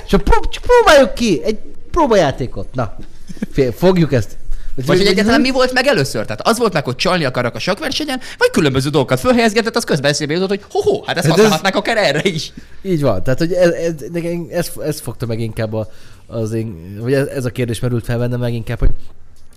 Csak, 0.08 0.22
prób- 0.22 0.50
csak 0.50 0.64
próbáljuk 0.64 1.14
ki 1.14 1.44
egy 1.44 1.60
próbajátékot. 1.92 2.74
Na, 2.74 2.98
fél, 3.52 3.72
fogjuk 3.72 4.14
ezt. 4.14 4.38
Vagy 4.86 4.98
hogy 4.98 5.08
egyáltalán 5.08 5.42
mi 5.42 5.52
volt 5.52 5.74
meg 5.74 5.88
először? 5.88 6.24
Tehát 6.24 6.48
az 6.48 6.58
volt 6.58 6.74
meg, 6.74 6.84
hogy 6.84 6.96
csalni 6.96 7.26
akarnak 7.26 7.56
a 7.56 7.60
sakversenyen, 7.60 8.20
vagy 8.38 8.50
különböző 8.50 8.90
dolgokat 8.90 9.20
fölhelyezgetett, 9.20 9.76
az 9.76 9.84
közben 9.84 10.12
eszébe 10.12 10.34
jutott, 10.34 10.50
hogy 10.50 10.64
ho, 10.70 11.04
hát 11.06 11.18
ezt 11.18 11.26
hát 11.26 11.36
használhatnák 11.36 11.74
ez... 11.74 11.80
akár 11.80 11.98
erre 11.98 12.22
is. 12.24 12.54
Így 12.82 13.02
van, 13.02 13.24
tehát 13.24 13.40
hogy 13.40 13.54
ez, 13.54 13.72
ez, 13.72 13.94
ez, 14.50 14.72
ez 14.84 15.00
fogta 15.00 15.26
meg 15.26 15.40
inkább 15.40 15.74
a, 15.74 15.92
az 16.28 16.52
én, 16.52 16.98
vagy 17.02 17.14
ez, 17.14 17.28
ez 17.28 17.46
a 17.46 17.50
kérdés 17.50 17.80
merült 17.80 18.06
fel 18.06 18.18
bennem 18.18 18.40
meg 18.40 18.54
inkább, 18.54 18.80
hogy 18.80 18.92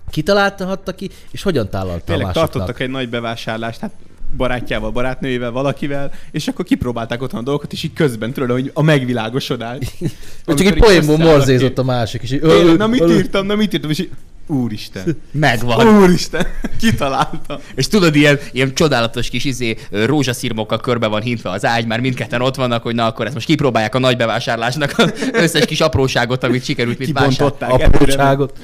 kitalálta 0.09 0.91
ki, 0.95 1.09
és 1.31 1.43
hogyan 1.43 1.69
tálalta 1.69 2.03
Tényleg 2.05 2.23
a 2.23 2.27
másoknak. 2.27 2.51
tartottak 2.51 2.79
egy 2.81 2.89
nagy 2.89 3.09
bevásárlást, 3.09 3.79
hát 3.79 3.91
barátjával, 4.37 4.91
barátnőjével, 4.91 5.51
valakivel, 5.51 6.11
és 6.31 6.47
akkor 6.47 6.65
kipróbálták 6.65 7.21
otthon 7.21 7.39
a 7.39 7.43
dolgokat, 7.43 7.71
és 7.71 7.83
így 7.83 7.93
közben 7.93 8.33
tudod, 8.33 8.51
hogy 8.51 8.71
a 8.73 8.81
megvilágosodás. 8.81 9.77
Csak 10.45 10.59
egy 10.59 10.77
poénból 10.77 11.17
morzézott 11.17 11.77
a 11.77 11.83
másik, 11.83 12.21
és 12.21 12.31
így... 12.31 12.39
Tényleg, 12.39 12.77
na 12.77 12.87
mit 12.87 13.09
írtam, 13.09 13.45
na 13.45 13.55
mit 13.55 13.73
írtam, 13.73 13.89
és 13.89 13.99
így, 13.99 14.09
úristen, 14.47 15.21
Megvan. 15.31 16.01
úristen, 16.01 16.47
kitalálta. 16.81 17.59
És 17.75 17.87
tudod, 17.87 18.15
ilyen, 18.15 18.39
ilyen 18.51 18.73
csodálatos 18.73 19.29
kis 19.29 19.43
izé, 19.43 19.77
rózsaszirmokkal 19.91 20.79
körbe 20.79 21.07
van 21.07 21.21
hintve 21.21 21.49
az 21.49 21.65
ágy, 21.65 21.85
már 21.85 21.99
mindketten 21.99 22.41
ott 22.41 22.55
vannak, 22.55 22.83
hogy 22.83 22.95
na 22.95 23.05
akkor 23.05 23.25
ezt 23.25 23.33
most 23.33 23.45
kipróbálják 23.45 23.95
a 23.95 23.99
nagy 23.99 24.17
bevásárlásnak 24.17 24.93
az 24.97 25.13
összes 25.43 25.65
kis 25.65 25.81
apróságot, 25.81 26.43
amit 26.43 26.63
sikerült 26.63 26.97
mit. 26.97 27.07
Kibontották 27.07 27.69
előre. 27.69 27.85
Apróságot. 27.85 28.57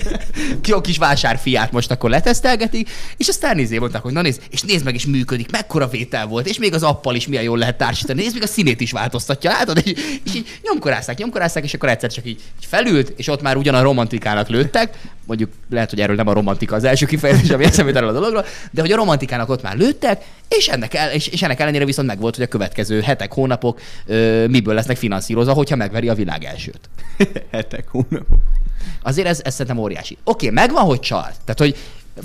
Jó 0.68 0.80
kis 0.80 0.98
vásárfiát 0.98 1.72
most 1.72 1.90
akkor 1.90 2.10
letesztelgetik, 2.10 2.90
és 3.16 3.28
aztán 3.28 3.56
nézé 3.56 3.78
mondták, 3.78 4.02
hogy 4.02 4.12
na 4.12 4.22
nézd, 4.22 4.40
és 4.50 4.62
nézd 4.62 4.84
meg, 4.84 4.94
és 4.94 5.06
működik, 5.06 5.50
mekkora 5.50 5.88
vétel 5.88 6.26
volt, 6.26 6.46
és 6.46 6.58
még 6.58 6.74
az 6.74 6.82
appal 6.82 7.14
is 7.14 7.26
milyen 7.26 7.44
jól 7.44 7.58
lehet 7.58 7.78
társítani, 7.78 8.20
nézd, 8.22 8.34
még 8.34 8.42
a 8.42 8.46
színét 8.46 8.80
is 8.80 8.92
változtatja, 8.92 9.50
látod, 9.50 9.80
és, 9.84 9.92
és 10.24 10.34
így 10.34 10.46
nyomkorázták, 10.62 11.18
nyomkorázták, 11.18 11.64
és 11.64 11.74
akkor 11.74 11.88
egyszer 11.88 12.12
csak 12.12 12.26
így, 12.26 12.40
így 12.60 12.66
felült, 12.68 13.12
és 13.16 13.28
ott 13.28 13.42
már 13.42 13.56
ugyan 13.56 13.74
a 13.74 13.82
romantikának 13.82 14.48
lőttek, 14.48 14.96
mondjuk 15.26 15.50
lehet, 15.70 15.90
hogy 15.90 16.00
erről 16.00 16.16
nem 16.16 16.26
a 16.26 16.32
romantika 16.32 16.74
az 16.74 16.84
első 16.84 17.06
kifejezés, 17.06 17.50
ami 17.50 17.64
eszembe 17.64 17.92
erről 17.94 18.08
a 18.08 18.12
dologról, 18.12 18.44
de 18.70 18.80
hogy 18.80 18.92
a 18.92 18.96
romantikának 18.96 19.48
ott 19.48 19.62
már 19.62 19.76
lőttek, 19.76 20.24
és 20.48 20.68
ennek, 20.68 20.94
el, 20.94 21.12
és, 21.12 21.26
és 21.26 21.42
ennek 21.42 21.60
ellenére 21.60 21.84
viszont 21.84 22.08
megvolt, 22.08 22.34
hogy 22.34 22.44
a 22.44 22.48
következő 22.48 23.00
hetek, 23.00 23.32
hónapok 23.32 23.80
ö, 24.06 24.46
miből 24.46 24.74
lesznek 24.74 24.96
finanszírozva, 24.96 25.52
hogyha 25.52 25.76
megveri 25.76 26.08
a 26.08 26.14
világ 26.14 26.44
elsőt. 26.44 26.80
Hetek, 27.52 27.88
hónapok. 27.88 28.40
Azért 29.02 29.28
ez, 29.28 29.40
ez 29.44 29.52
szerintem 29.52 29.82
óriási. 29.82 30.16
Oké, 30.24 30.46
okay, 30.46 30.58
megvan, 30.64 30.84
hogy 30.84 31.00
csal. 31.00 31.30
Tehát, 31.44 31.58
hogy 31.58 31.76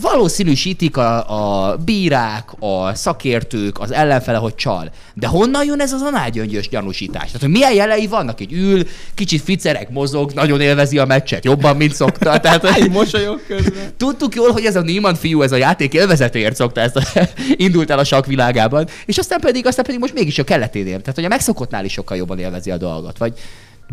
valószínűsítik 0.01 0.97
a, 0.97 1.69
a 1.69 1.75
bírák, 1.75 2.49
a 2.59 2.95
szakértők, 2.95 3.79
az 3.79 3.91
ellenfele, 3.91 4.37
hogy 4.37 4.55
csal. 4.55 4.91
De 5.13 5.27
honnan 5.27 5.65
jön 5.65 5.81
ez 5.81 5.93
az 5.93 6.01
anágyöngyös 6.01 6.69
gyanúsítás? 6.69 7.25
Tehát, 7.25 7.41
hogy 7.41 7.49
milyen 7.49 7.73
jelei 7.73 8.07
vannak, 8.07 8.37
hogy 8.37 8.53
ül, 8.53 8.87
kicsit 9.15 9.41
ficerek 9.41 9.89
mozog, 9.89 10.31
nagyon 10.31 10.61
élvezi 10.61 10.97
a 10.97 11.05
meccset, 11.05 11.45
jobban, 11.45 11.75
mint 11.75 11.93
szokta. 11.93 12.39
Tehát, 12.39 12.63
Egy 12.63 12.91
mosolyog 12.91 13.41
közben. 13.47 13.93
tudtuk 13.97 14.35
jól, 14.35 14.51
hogy 14.51 14.65
ez 14.65 14.75
a 14.75 14.81
Niemann 14.81 15.15
fiú, 15.15 15.41
ez 15.41 15.51
a 15.51 15.55
játék 15.55 15.93
élvezetéért 15.93 16.55
szokta 16.55 16.81
ezt 16.81 16.95
a, 16.95 17.03
indult 17.65 17.89
el 17.89 17.99
a 17.99 18.03
sakk 18.03 18.25
világában, 18.25 18.87
és 19.05 19.17
aztán 19.17 19.39
pedig, 19.39 19.65
aztán 19.65 19.85
pedig 19.85 19.99
most 19.99 20.13
mégis 20.13 20.39
a 20.39 20.43
kelleténél. 20.43 20.99
Tehát, 20.99 21.15
hogy 21.15 21.25
a 21.25 21.27
megszokottnál 21.27 21.85
is 21.85 21.91
sokkal 21.91 22.17
jobban 22.17 22.39
élvezi 22.39 22.71
a 22.71 22.77
dolgot. 22.77 23.17
Vagy 23.17 23.33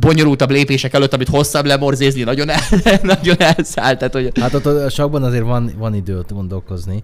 bonyolultabb 0.00 0.50
lépések 0.50 0.94
előtt, 0.94 1.14
amit 1.14 1.28
hosszabb 1.28 1.64
lemorzézni, 1.64 2.22
nagyon, 2.22 2.48
el, 2.48 2.60
nagyon 3.02 3.40
elszállt. 3.40 3.98
Tehát, 3.98 4.12
hogy 4.12 4.30
Hát 4.40 4.54
ott 4.54 4.66
a 4.66 4.90
sakban 4.90 5.22
azért 5.22 5.42
van, 5.44 5.72
van 5.76 5.94
idő 5.94 6.18
ott 6.18 6.32
gondolkozni, 6.32 7.02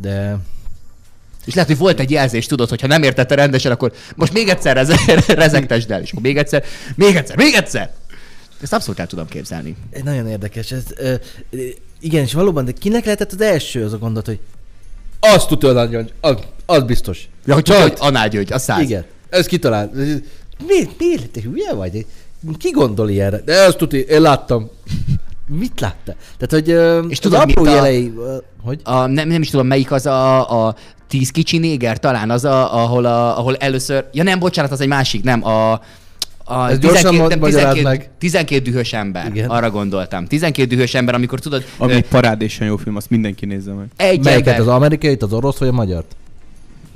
de 0.00 0.36
És 1.44 1.54
lehet, 1.54 1.68
hogy 1.68 1.78
volt 1.78 2.00
egy 2.00 2.10
jelzés, 2.10 2.46
tudod, 2.46 2.68
hogy 2.68 2.80
ha 2.80 2.86
nem 2.86 3.02
értette 3.02 3.34
rendesen, 3.34 3.72
akkor 3.72 3.92
most 4.14 4.32
még 4.32 4.48
egyszer 4.48 4.76
reze- 4.76 5.26
rezegtesd 5.44 5.90
el, 5.90 6.00
és 6.00 6.10
akkor 6.10 6.22
még 6.22 6.36
egyszer, 6.36 6.64
még 6.94 7.16
egyszer, 7.16 7.36
még 7.36 7.54
egyszer. 7.54 7.92
Ezt 8.62 8.72
abszolút 8.72 9.00
el 9.00 9.06
tudom 9.06 9.26
képzelni. 9.26 9.76
Ez 9.90 10.02
nagyon 10.02 10.28
érdekes. 10.28 10.72
Ez, 10.72 10.84
ö, 10.96 11.14
igen, 12.00 12.22
és 12.22 12.32
valóban, 12.32 12.64
de 12.64 12.72
kinek 12.72 13.04
lehetett 13.04 13.32
az 13.32 13.40
első 13.40 13.84
az 13.84 13.92
a 13.92 13.98
gondot, 13.98 14.26
hogy 14.26 14.38
azt 15.20 15.48
tudja, 15.48 15.88
az, 16.20 16.36
az 16.66 16.82
biztos. 16.82 17.28
Ja, 17.44 17.54
hogy 17.54 17.62
csak, 17.62 17.82
hogy 17.82 17.94
Anágyögy, 17.98 18.52
a 18.52 18.58
száz. 18.58 18.80
Igen, 18.80 19.04
ez 19.28 19.46
kitalált. 19.46 19.92
Miért, 20.66 20.90
miért? 20.98 21.30
Te 21.30 21.40
hülye 21.40 21.74
vagy? 21.74 22.06
Ki 22.58 22.70
gondol 22.70 23.10
ilyenre? 23.10 23.40
De 23.44 23.52
ezt 23.52 23.76
tudja, 23.76 23.98
én 23.98 24.20
láttam. 24.20 24.68
Mit 25.58 25.80
látta? 25.80 26.14
Tehát, 26.38 26.64
hogy 26.66 27.10
És 27.10 27.18
tudod, 27.18 27.40
apró 27.40 27.64
a- 27.64 27.70
jelei, 27.74 28.12
hogy? 28.62 28.80
A, 28.84 29.06
nem, 29.06 29.28
nem 29.28 29.42
is 29.42 29.50
tudom, 29.50 29.66
melyik 29.66 29.90
az 29.92 30.06
a, 30.06 30.66
a 30.66 30.74
tíz 31.08 31.30
kicsi 31.30 31.58
néger, 31.58 31.98
talán 31.98 32.30
az, 32.30 32.44
a, 32.44 32.82
ahol, 32.82 33.04
a, 33.04 33.38
ahol 33.38 33.56
először... 33.56 34.04
Ja 34.12 34.22
nem, 34.22 34.38
bocsánat, 34.38 34.70
az 34.70 34.80
egy 34.80 34.88
másik, 34.88 35.22
nem, 35.22 35.44
a... 35.46 35.80
A 36.48 36.68
Ez 36.70 36.78
gyorsan 36.78 37.14
ma- 37.14 37.22
magyarázd 37.36 37.74
12, 37.74 37.82
meg. 37.82 38.10
12 38.18 38.62
dühös 38.70 38.92
ember. 38.92 39.26
Igen. 39.26 39.48
Arra 39.48 39.70
gondoltam. 39.70 40.26
12 40.26 40.68
dühös 40.74 40.94
ember, 40.94 41.14
amikor 41.14 41.38
tudod, 41.40 41.64
Ami 41.78 41.92
ö, 41.92 41.94
egy 41.96 42.08
parádésen 42.08 42.66
jó 42.66 42.76
film, 42.76 42.96
azt 42.96 43.10
mindenki 43.10 43.46
nézze 43.46 43.72
meg. 43.72 43.86
egy 43.96 44.24
Melyiket? 44.24 44.46
ember, 44.46 44.60
Az 44.60 44.66
amerikait, 44.74 45.22
az 45.22 45.32
orosz 45.32 45.56
vagy 45.58 45.68
a 45.68 45.72
magyart? 45.72 46.16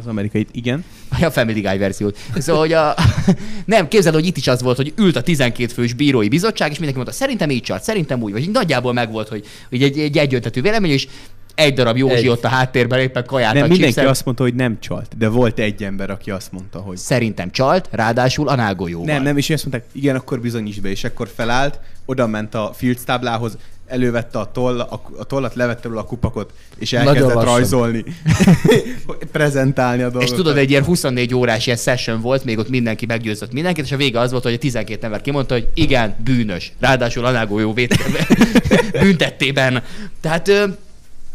Az 0.00 0.06
amerikait, 0.06 0.48
igen. 0.52 0.84
A 1.20 1.30
Family 1.30 1.60
Guy 1.60 1.78
verziót. 1.78 2.18
Szóval, 2.36 2.60
hogy 2.60 2.72
a... 2.72 2.94
nem, 3.64 3.88
képzeld, 3.88 4.14
hogy 4.14 4.26
itt 4.26 4.36
is 4.36 4.48
az 4.48 4.62
volt, 4.62 4.76
hogy 4.76 4.92
ült 4.96 5.16
a 5.16 5.22
12 5.22 5.72
fős 5.72 5.92
bírói 5.92 6.28
bizottság, 6.28 6.70
és 6.70 6.78
mindenki 6.78 6.96
mondta, 6.96 7.24
szerintem 7.24 7.50
így 7.50 7.62
csalt, 7.62 7.82
szerintem 7.82 8.22
úgy, 8.22 8.32
vagy 8.32 8.42
így 8.42 8.50
nagyjából 8.50 8.92
megvolt, 8.92 9.28
hogy, 9.28 9.46
hogy 9.68 9.82
egy, 9.82 9.98
egy 9.98 10.18
egyöntetű 10.18 10.62
vélemény, 10.62 10.90
és 10.90 11.08
egy 11.54 11.74
darab 11.74 11.96
Józsi 11.96 12.14
Egy. 12.14 12.28
ott 12.28 12.44
a 12.44 12.48
háttérben 12.48 12.98
éppen 12.98 13.24
kaját 13.24 13.52
Nem, 13.54 13.68
mindenki 13.68 13.84
chipset. 13.84 14.10
azt 14.10 14.24
mondta, 14.24 14.42
hogy 14.42 14.54
nem 14.54 14.80
csalt, 14.80 15.16
de 15.18 15.28
volt 15.28 15.58
egy 15.58 15.82
ember, 15.82 16.10
aki 16.10 16.30
azt 16.30 16.52
mondta, 16.52 16.78
hogy 16.78 16.96
Szerintem 16.96 17.50
csalt, 17.50 17.88
ráadásul 17.90 18.48
a 18.48 18.54
nágolyóval. 18.54 19.06
nem, 19.06 19.22
nem, 19.22 19.36
és 19.36 19.50
azt 19.50 19.66
mondták, 19.66 19.90
igen, 19.92 20.16
akkor 20.16 20.40
bizonyíts 20.40 20.80
be, 20.80 20.88
és 20.90 21.04
akkor 21.04 21.28
felállt, 21.34 21.80
oda 22.04 22.26
ment 22.26 22.54
a 22.54 22.72
Fields 22.74 23.04
táblához, 23.04 23.56
elővette 23.90 24.38
a, 24.38 24.50
toll, 24.52 24.80
a, 24.80 25.02
a 25.18 25.24
tollat, 25.24 25.54
levette 25.54 25.88
róla 25.88 26.00
a 26.00 26.04
kupakot, 26.04 26.52
és 26.78 26.92
elkezdett 26.92 27.42
rajzolni, 27.42 28.04
prezentálni 29.32 30.02
a 30.02 30.10
dolgokat. 30.10 30.28
És 30.28 30.34
tudod, 30.34 30.56
egy 30.56 30.70
ilyen 30.70 30.84
24 30.84 31.34
órás 31.34 31.66
ilyen 31.66 31.78
session 31.78 32.20
volt, 32.20 32.44
még 32.44 32.58
ott 32.58 32.68
mindenki 32.68 33.06
meggyőzött 33.06 33.52
mindenkit, 33.52 33.84
és 33.84 33.92
a 33.92 33.96
vége 33.96 34.20
az 34.20 34.30
volt, 34.30 34.42
hogy 34.42 34.52
a 34.52 34.58
12 34.58 35.04
ember 35.04 35.20
kimondta, 35.20 35.54
hogy 35.54 35.68
igen, 35.74 36.16
bűnös. 36.24 36.72
Ráadásul 36.80 37.24
anágolyó 37.24 37.72
büntettében. 39.02 39.82
Tehát 40.20 40.50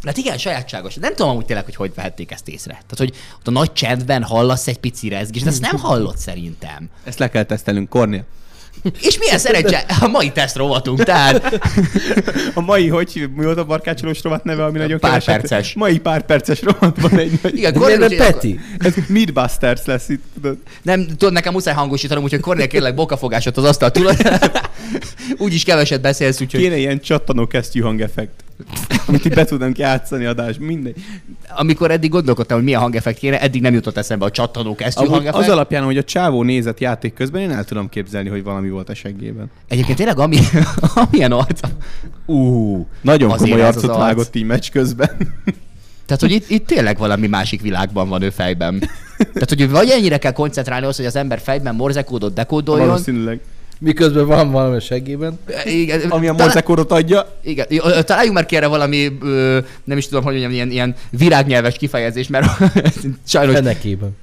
Hát 0.06 0.18
igen, 0.18 0.38
sajátságos. 0.38 0.96
Nem 0.96 1.16
tudom 1.16 1.32
amúgy 1.32 1.46
tényleg, 1.46 1.66
hogy 1.66 1.76
hogy 1.76 1.92
vehették 1.96 2.32
ezt 2.32 2.48
észre. 2.48 2.72
Tehát, 2.72 2.98
hogy 2.98 3.14
ott 3.40 3.48
a 3.48 3.52
nagy 3.52 3.74
csendben 3.74 4.24
hallasz 4.24 4.68
egy 4.68 4.78
pici 4.78 5.10
rezgést, 5.10 5.46
de 5.46 5.52
ezt 5.52 5.62
nem 5.62 5.78
hallott 5.78 6.18
szerintem. 6.18 6.90
Ezt 7.04 7.20
le 7.20 7.30
kell 7.30 7.44
tesztelnünk, 7.44 7.90
Kornél. 7.90 8.26
És 9.02 9.18
milyen 9.18 9.38
szerencse, 9.38 9.86
a 10.02 10.08
mai 10.08 10.32
teszt 10.32 10.56
rovatunk, 10.56 11.04
tehát 11.04 11.60
A 12.54 12.62
mai, 12.62 12.88
hogy 12.88 13.30
mi 13.36 13.44
volt 13.44 13.58
a 13.58 13.64
barkácsolós 13.66 14.22
rovat 14.24 14.44
neve, 14.44 14.64
ami 14.66 14.78
nagyon 14.78 15.00
Pár 15.00 15.12
keresett? 15.12 15.40
perces. 15.50 15.74
Mai 15.74 16.00
pár 16.00 16.26
perces 16.26 16.62
rovat 16.62 17.02
van 17.02 17.20
egy 17.20 17.40
nagy... 17.42 17.58
igen, 17.58 17.78
úgyhogy- 17.78 18.16
Peti? 18.18 18.60
Ez 18.80 18.94
Meatbusters 19.08 19.82
lesz 19.86 20.10
itt, 20.10 20.24
tudod. 20.34 20.58
Nem, 20.82 21.06
tudod, 21.08 21.34
nekem 21.34 21.54
muszáj 21.54 21.74
hangosítanom, 21.74 22.24
úgyhogy 22.24 22.40
Kornél 22.40 22.68
kérlek 22.68 22.96
bokafogásot 22.96 23.58
az 23.58 23.64
asztal 23.64 23.92
tudod. 23.92 24.16
Úgyis 25.38 25.64
keveset 25.64 26.02
beszélsz, 26.02 26.42
úgyhogy 26.42 26.60
Kéne 26.62 26.78
ilyen 26.78 27.00
csattanó 27.00 27.48
kesztyű 27.48 27.80
hangeffekt. 27.80 28.44
Amit 29.06 29.26
így 29.26 29.34
be 29.34 29.46
tudnánk 29.46 29.78
játszani 29.78 30.26
adás, 30.26 30.56
mindegy. 30.60 30.96
Amikor 31.50 31.92
eddig 31.92 32.10
gondolkodtam, 32.10 32.58
hogy 32.58 32.66
milyen 32.66 32.82
hangeffekt 32.82 33.18
kéne, 33.18 33.42
eddig 33.42 33.62
nem 33.62 33.74
jutott 33.74 33.98
eszembe 33.98 34.26
a 34.26 34.32
csattanó 34.32 34.76
kesztyű 34.76 35.06
hangeffekt. 35.06 35.44
az 35.44 35.50
alapján, 35.50 35.84
hogy 35.84 35.98
a 35.98 36.04
csávó 36.04 36.44
nézett 36.44 36.80
játék 36.80 37.14
közben, 37.14 37.42
én 37.42 37.52
el 37.52 37.64
tudom 37.64 37.90
képzelni, 37.90 38.30
hogy 38.30 38.44
valami 38.44 38.70
volt 38.70 38.90
a 38.90 38.96
seggében. 38.96 39.52
Egyébként 39.68 39.98
tényleg, 39.98 40.20
ami, 40.20 40.38
amilyen 41.10 41.32
arca. 41.32 41.68
Ú, 42.26 42.88
Nagyon 43.02 43.32
Azért 43.32 43.50
komoly 43.50 43.68
ez 43.68 43.76
az 43.76 43.84
arcot 43.84 43.96
arc. 43.96 44.06
vágott 44.06 44.36
így 44.36 44.46
meccs 44.46 44.70
közben. 44.72 45.10
Tehát, 46.06 46.22
hogy 46.22 46.32
itt, 46.32 46.50
itt 46.50 46.68
tényleg 46.68 46.98
valami 46.98 47.28
másik 47.28 47.62
világban 47.62 48.10
van 48.10 48.22
ő 48.22 48.30
fejben. 48.30 48.80
Tehát, 49.18 49.50
hogy 49.50 49.70
vagy 49.70 49.90
ennyire 49.90 50.18
kell 50.18 50.32
koncentrálni 50.32 50.84
ahhoz, 50.84 50.96
hogy 50.96 51.06
az 51.06 51.16
ember 51.16 51.40
fejben 51.40 51.76
morzekódot 51.76 52.34
dekódoljon. 52.34 52.88
Valószínűleg. 52.88 53.40
Miközben 53.80 54.26
van 54.26 54.52
valami 54.52 54.76
a 54.76 54.80
seggében. 54.80 55.40
Igen, 55.66 56.10
Ami 56.10 56.28
a 56.28 56.34
morzekódot 56.34 56.92
adja. 56.92 57.38
Igen, 57.44 57.68
találjunk 58.06 58.36
már 58.36 58.46
ki 58.46 58.56
erre 58.56 58.68
valami, 58.68 59.18
ö, 59.22 59.60
nem 59.84 59.98
is 59.98 60.08
tudom, 60.08 60.24
hogy 60.24 60.32
mondjam, 60.34 60.52
ilyen, 60.52 60.72
ilyen 60.72 60.96
virágnyelves 61.10 61.78
kifejezés, 61.78 62.28
mert 62.28 62.48
sajnos 63.28 63.56
Fenekében. 63.56 64.18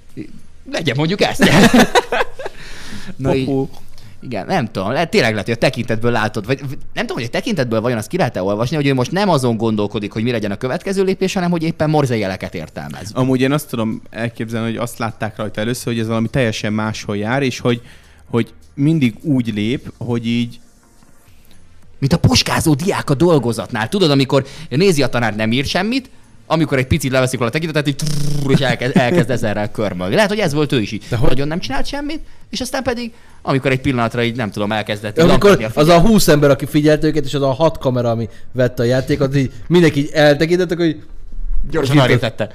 legyen 0.73 0.97
mondjuk 0.97 1.21
ezt. 1.21 1.51
Na, 3.17 3.35
így, 3.35 3.51
igen, 4.23 4.47
nem 4.47 4.71
tudom, 4.71 4.91
lehet, 4.91 5.11
tényleg 5.11 5.31
lehet, 5.31 5.47
hogy 5.47 5.55
a 5.55 5.59
tekintetből 5.59 6.11
látod, 6.11 6.47
vagy 6.47 6.61
nem 6.95 7.07
tudom, 7.07 7.17
hogy 7.17 7.27
a 7.27 7.29
tekintetből 7.29 7.81
vajon 7.81 7.99
azt 7.99 8.09
ki 8.09 8.17
lehet-e 8.17 8.43
olvasni, 8.43 8.77
hogy 8.77 8.87
ő 8.87 8.95
most 8.95 9.11
nem 9.11 9.29
azon 9.29 9.57
gondolkodik, 9.57 10.13
hogy 10.13 10.23
mi 10.23 10.31
legyen 10.31 10.51
a 10.51 10.57
következő 10.57 11.03
lépés, 11.03 11.33
hanem 11.35 11.51
hogy 11.51 11.63
éppen 11.63 11.91
morzejeleket 11.91 12.55
értelmez. 12.55 13.11
Amúgy 13.15 13.41
én 13.41 13.53
azt 13.53 13.69
tudom 13.69 14.03
elképzelni, 14.11 14.67
hogy 14.67 14.77
azt 14.77 14.99
látták 14.99 15.37
rajta 15.37 15.61
először, 15.61 15.93
hogy 15.93 15.99
ez 16.03 16.07
valami 16.07 16.29
teljesen 16.29 16.73
máshol 16.73 17.17
jár, 17.17 17.43
és 17.43 17.59
hogy, 17.59 17.81
hogy 18.33 18.53
mindig 18.75 19.15
úgy 19.23 19.53
lép, 19.55 19.93
hogy 19.99 20.27
így 20.27 20.61
Mint 21.99 22.13
a 22.13 22.19
puskázó 22.19 22.75
diák 22.75 23.11
a 23.11 23.15
dolgozatnál. 23.15 23.89
Tudod, 23.89 24.11
amikor 24.11 24.47
nézi 24.69 25.03
a 25.03 25.07
tanár, 25.09 25.37
nem 25.37 25.53
ír 25.53 25.65
semmit, 25.65 26.11
amikor 26.47 26.79
egy 26.79 26.87
picit 26.87 27.11
leveszik 27.13 27.39
róla 27.39 27.51
a 27.51 27.53
tekintetet, 27.53 27.89
így 27.89 27.97
trrrr, 27.97 28.51
és 28.53 28.59
elkezd, 28.61 28.97
elkezd 28.97 29.31
ezerrel 29.31 29.71
körmölni. 29.71 30.15
Lehet, 30.15 30.31
hogy 30.31 30.39
ez 30.39 30.53
volt 30.53 30.73
ő 30.73 30.81
is 30.81 30.93
így. 30.93 31.05
De 31.09 31.17
hogy- 31.17 31.29
Nagyon 31.29 31.49
nem 31.49 31.59
csinált 31.61 31.87
semmit, 31.87 32.21
és 32.51 32.61
aztán 32.61 32.83
pedig, 32.83 33.13
amikor 33.43 33.71
egy 33.71 33.81
pillanatra 33.81 34.23
így 34.23 34.37
nem 34.37 34.51
tudom, 34.51 34.73
elkezdett 34.73 35.19
Amikor 35.19 35.51
lankatni 35.51 35.81
az 35.81 35.89
a 35.89 36.01
20 36.01 36.29
ember, 36.29 36.51
aki 36.51 36.67
figyelt 36.67 37.05
őket, 37.05 37.25
és 37.25 37.35
az 37.35 37.43
a 37.43 37.53
6 37.53 37.79
kamera, 37.79 38.11
ami 38.11 38.29
vette 38.53 38.83
a 38.83 38.87
játékot, 38.87 39.37
így 39.37 39.53
mindenki 39.69 40.01
így 40.01 40.11
eltekintettek, 40.13 40.79
hogy 40.79 41.03
gyorsan 41.71 41.99
arra 41.99 42.19
tette. 42.19 42.55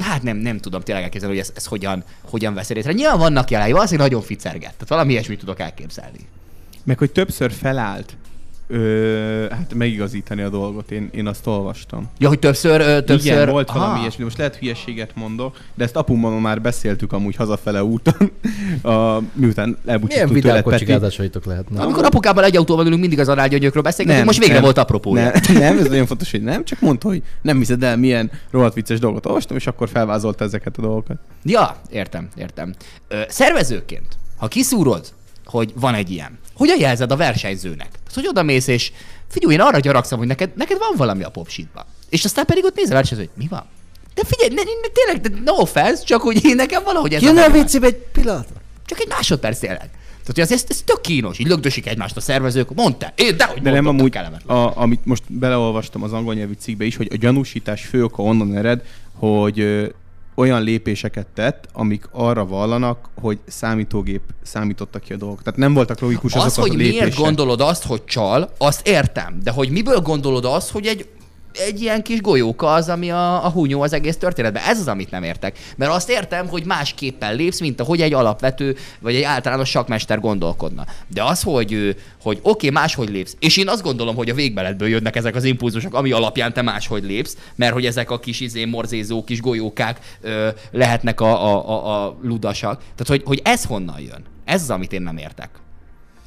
Hát 0.00 0.22
nem, 0.22 0.36
nem 0.36 0.58
tudom 0.58 0.80
tényleg 0.80 1.04
elképzelni, 1.04 1.34
hogy 1.36 1.44
ez, 1.44 1.52
ez 1.56 1.66
hogyan, 1.66 2.04
hogyan 2.30 2.54
vesz 2.54 2.70
észre. 2.70 2.92
Nyilván 2.92 3.18
vannak 3.18 3.50
jelei, 3.50 3.72
valószínűleg 3.72 4.10
nagyon 4.10 4.24
ficerget. 4.24 4.70
Tehát 4.70 4.88
valami 4.88 5.12
ilyesmit 5.12 5.38
tudok 5.38 5.60
elképzelni. 5.60 6.18
Meg 6.84 6.98
hogy 6.98 7.12
többször 7.12 7.52
felállt, 7.52 8.16
Ö, 8.66 9.46
hát 9.50 9.74
megigazítani 9.74 10.42
a 10.42 10.48
dolgot, 10.48 10.90
én, 10.90 11.08
én 11.12 11.26
azt 11.26 11.46
olvastam. 11.46 12.10
Ja, 12.18 12.28
hogy 12.28 12.38
többször, 12.38 12.80
ö, 12.80 13.02
többször... 13.02 13.32
Igen, 13.32 13.50
volt 13.50 13.70
valami 13.72 14.00
ilyesmi, 14.00 14.24
most 14.24 14.38
lehet 14.38 14.56
hülyeséget 14.56 15.10
mondok, 15.14 15.56
de 15.74 15.84
ezt 15.84 15.96
apummal 15.96 16.40
már 16.40 16.60
beszéltük 16.60 17.12
amúgy 17.12 17.36
hazafele 17.36 17.84
úton, 17.84 18.30
a, 18.92 19.20
miután 19.32 19.68
Milyen 19.68 19.78
elbúcsúztunk 19.86 20.28
tőled, 20.28 20.30
Peti. 20.30 20.40
vidámkocsikázásaitok 20.40 21.44
lehetne? 21.44 21.80
Amikor 21.80 22.04
apukával 22.04 22.44
egy 22.44 22.56
autóban 22.56 22.86
ülünk, 22.86 23.00
mindig 23.00 23.18
az 23.18 23.28
aránygyöngyökről 23.28 23.82
beszélgetünk, 23.82 24.26
most 24.26 24.38
végre 24.38 24.54
nem, 24.54 24.62
volt 24.62 24.78
apropója. 24.78 25.32
Nem, 25.46 25.56
nem, 25.58 25.78
ez 25.78 25.88
nagyon 25.88 26.06
fontos, 26.06 26.30
hogy 26.30 26.42
nem, 26.42 26.64
csak 26.64 26.80
mondta, 26.80 27.08
hogy 27.08 27.22
nem 27.42 27.58
hiszed 27.58 27.82
el, 27.82 27.96
milyen 27.96 28.30
rohadt 28.50 28.74
vicces 28.74 28.98
dolgot 28.98 29.26
olvastam, 29.26 29.56
és 29.56 29.66
akkor 29.66 29.88
felvázolta 29.88 30.44
ezeket 30.44 30.76
a 30.78 30.80
dolgokat. 30.80 31.16
Ja, 31.44 31.76
értem, 31.90 32.28
értem. 32.36 32.74
Ö, 33.08 33.20
szervezőként, 33.28 34.06
ha 34.36 34.48
kiszúrod, 34.48 35.12
hogy 35.58 35.72
van 35.74 35.94
egy 35.94 36.10
ilyen, 36.10 36.38
hogyan 36.54 36.78
jelzed 36.78 37.12
a 37.12 37.16
versenyzőnek? 37.16 37.88
Tehát, 37.88 38.14
hogy 38.14 38.26
oda 38.26 38.42
mész 38.42 38.66
és 38.66 38.92
figyelj, 39.28 39.54
én 39.54 39.60
arra 39.60 39.78
gyarakszom, 39.78 40.18
hogy 40.18 40.26
neked, 40.26 40.50
neked 40.56 40.78
van 40.78 40.92
valami 40.96 41.22
a 41.22 41.28
popsitban. 41.28 41.84
És 42.08 42.24
aztán 42.24 42.44
pedig 42.44 42.64
ott 42.64 42.76
nézel 42.76 42.92
a 42.92 42.94
versenyző, 42.94 43.22
hogy 43.24 43.42
mi 43.42 43.48
van? 43.50 43.64
De 44.14 44.22
figyelj, 44.24 44.54
ne, 44.54 44.62
ne, 44.62 44.88
tényleg, 44.92 45.20
de 45.20 45.50
no 45.50 45.60
offense, 45.60 46.04
csak 46.04 46.20
hogy 46.20 46.44
én 46.44 46.54
nekem 46.54 46.82
valahogy 46.84 47.14
ez 47.14 47.20
Kijön 47.20 47.38
a. 47.38 47.56
WC-be 47.56 47.86
egy 47.86 47.96
pillanatra? 48.12 48.56
Csak 48.86 49.00
egy 49.00 49.08
másodperc 49.08 49.58
tényleg. 49.58 49.90
Tehát, 50.24 50.26
hogy 50.26 50.40
ez, 50.40 50.52
ez, 50.52 50.64
ez 50.68 50.82
tök 50.84 51.00
kínos, 51.00 51.38
így 51.38 51.46
lögdösik 51.46 51.86
egymást 51.86 52.16
a 52.16 52.20
szervezők, 52.20 52.74
mondta, 52.74 53.12
én, 53.14 53.36
de 53.36 53.44
hogy 53.44 53.62
De 53.62 53.70
nem 53.70 53.86
amúgy, 53.86 54.16
a, 54.46 54.80
amit 54.80 55.04
most 55.04 55.22
beleolvastam 55.26 56.02
az 56.02 56.12
angol 56.12 56.34
nyelvű 56.34 56.52
cikkbe 56.58 56.84
is, 56.84 56.96
hogy 56.96 57.08
a 57.12 57.16
gyanúsítás 57.16 57.84
fő 57.84 58.04
oka 58.04 58.22
onnan 58.22 58.56
ered, 58.56 58.82
hogy 59.12 59.60
ö, 59.60 59.86
olyan 60.34 60.62
lépéseket 60.62 61.26
tett, 61.26 61.68
amik 61.72 62.08
arra 62.10 62.46
vallanak, 62.46 63.08
hogy 63.20 63.38
számítógép 63.46 64.22
számította 64.42 64.98
ki 64.98 65.12
a 65.12 65.16
dolgokat. 65.16 65.44
Tehát 65.44 65.58
nem 65.58 65.74
voltak 65.74 66.00
logikus 66.00 66.32
azok 66.34 66.46
Az, 66.46 66.58
a 66.58 66.60
hogy 66.60 66.70
lépések. 66.70 67.00
miért 67.00 67.16
gondolod 67.16 67.60
azt, 67.60 67.84
hogy 67.84 68.04
csal, 68.04 68.52
azt 68.58 68.86
értem. 68.88 69.38
De 69.42 69.50
hogy 69.50 69.70
miből 69.70 70.00
gondolod 70.00 70.44
azt, 70.44 70.70
hogy 70.70 70.86
egy 70.86 71.08
egy 71.58 71.80
ilyen 71.80 72.02
kis 72.02 72.20
golyóka 72.20 72.72
az, 72.72 72.88
ami 72.88 73.10
a, 73.10 73.44
a 73.44 73.48
hunyó 73.48 73.82
az 73.82 73.92
egész 73.92 74.16
történetben. 74.16 74.62
Ez 74.62 74.78
az, 74.78 74.88
amit 74.88 75.10
nem 75.10 75.22
értek. 75.22 75.58
Mert 75.76 75.92
azt 75.92 76.10
értem, 76.10 76.48
hogy 76.48 76.64
másképpen 76.64 77.34
lépsz, 77.34 77.60
mint 77.60 77.80
ahogy 77.80 78.00
egy 78.00 78.12
alapvető, 78.12 78.76
vagy 79.00 79.14
egy 79.14 79.22
általános 79.22 79.70
sakmester 79.70 80.20
gondolkodna. 80.20 80.86
De 81.08 81.22
az, 81.22 81.42
hogy, 81.42 81.96
hogy 82.22 82.38
oké, 82.42 82.48
okay, 82.50 82.70
máshogy 82.70 83.10
lépsz, 83.10 83.36
és 83.38 83.56
én 83.56 83.68
azt 83.68 83.82
gondolom, 83.82 84.16
hogy 84.16 84.30
a 84.30 84.34
végbeletből 84.34 84.88
jönnek 84.88 85.16
ezek 85.16 85.34
az 85.34 85.44
impulzusok, 85.44 85.94
ami 85.94 86.12
alapján 86.12 86.52
te 86.52 86.62
máshogy 86.62 87.04
lépsz, 87.04 87.36
mert 87.54 87.72
hogy 87.72 87.86
ezek 87.86 88.10
a 88.10 88.18
kis 88.18 88.40
izé, 88.40 88.64
morzézó 88.64 89.24
kis 89.24 89.40
golyókák 89.40 89.98
ö, 90.20 90.48
lehetnek 90.70 91.20
a, 91.20 91.46
a, 91.46 91.68
a, 91.68 92.04
a 92.04 92.18
ludasak. 92.22 92.78
Tehát, 92.78 93.06
hogy, 93.06 93.22
hogy 93.24 93.40
ez 93.44 93.64
honnan 93.64 94.00
jön? 94.00 94.24
Ez 94.44 94.62
az, 94.62 94.70
amit 94.70 94.92
én 94.92 95.02
nem 95.02 95.16
értek. 95.16 95.63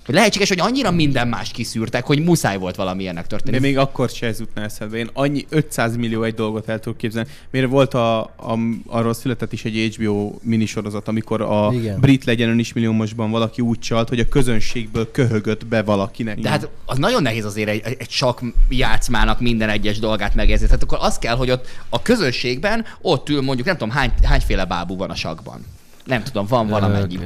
Hogy 0.07 0.15
lehetséges, 0.15 0.49
hogy 0.49 0.59
annyira 0.59 0.91
minden 0.91 1.27
más 1.27 1.51
kiszűrtek, 1.51 2.05
hogy 2.05 2.23
muszáj 2.23 2.57
volt 2.57 2.75
valami 2.75 3.01
ilyennek 3.01 3.27
történni. 3.27 3.57
De 3.57 3.61
még 3.65 3.77
akkor 3.77 4.09
se 4.09 4.27
ez 4.27 4.39
jutna 4.39 4.61
eszedbe. 4.61 4.97
Én 4.97 5.09
annyi 5.13 5.45
500 5.49 5.95
millió 5.95 6.23
egy 6.23 6.33
dolgot 6.33 6.69
el 6.69 6.79
tudok 6.79 6.97
képzelni. 6.97 7.29
Miért 7.51 7.69
volt 7.69 7.93
a, 7.93 8.19
a, 8.21 8.57
arról 8.85 9.13
született 9.13 9.53
is 9.53 9.65
egy 9.65 9.95
HBO 9.95 10.33
minisorozat, 10.41 11.07
amikor 11.07 11.41
a 11.41 11.69
Igen. 11.73 11.99
Brit 11.99 12.25
legyen 12.25 12.59
is 12.59 12.73
milliómosban 12.73 13.31
valaki 13.31 13.61
úgy 13.61 13.79
csalt, 13.79 14.09
hogy 14.09 14.19
a 14.19 14.27
közönségből 14.27 15.11
köhögött 15.11 15.65
be 15.65 15.83
valakinek. 15.83 16.39
De 16.39 16.49
hát 16.49 16.69
az 16.85 16.97
nagyon 16.97 17.21
nehéz 17.21 17.45
azért 17.45 17.69
egy, 17.69 17.81
egy 17.83 18.07
csak 18.07 18.41
játszmának 18.69 19.39
minden 19.39 19.69
egyes 19.69 19.99
dolgát 19.99 20.35
megérzni. 20.35 20.65
Tehát 20.65 20.83
akkor 20.83 20.97
az 21.01 21.17
kell, 21.17 21.35
hogy 21.35 21.51
ott 21.51 21.67
a 21.89 22.01
közönségben 22.01 22.85
ott 23.01 23.29
ül 23.29 23.41
mondjuk, 23.41 23.67
nem 23.67 23.77
tudom, 23.77 23.93
hány, 23.93 24.11
hányféle 24.23 24.65
bábú 24.65 24.97
van 24.97 25.09
a 25.09 25.15
sakban. 25.15 25.65
Nem 26.05 26.23
tudom, 26.23 26.45
van 26.45 26.67
valamennyi. 26.67 27.19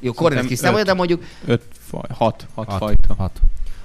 Jó, 0.00 0.12
kiszámolja, 0.46 0.80
öt. 0.80 0.86
de 0.86 0.94
mondjuk 0.94 1.22
Öt 1.46 1.62
faj, 1.90 2.00
hat, 2.18 2.46
hat, 2.54 2.68
hat, 2.68 2.78
fajta. 2.78 3.14
Hat. 3.18 3.40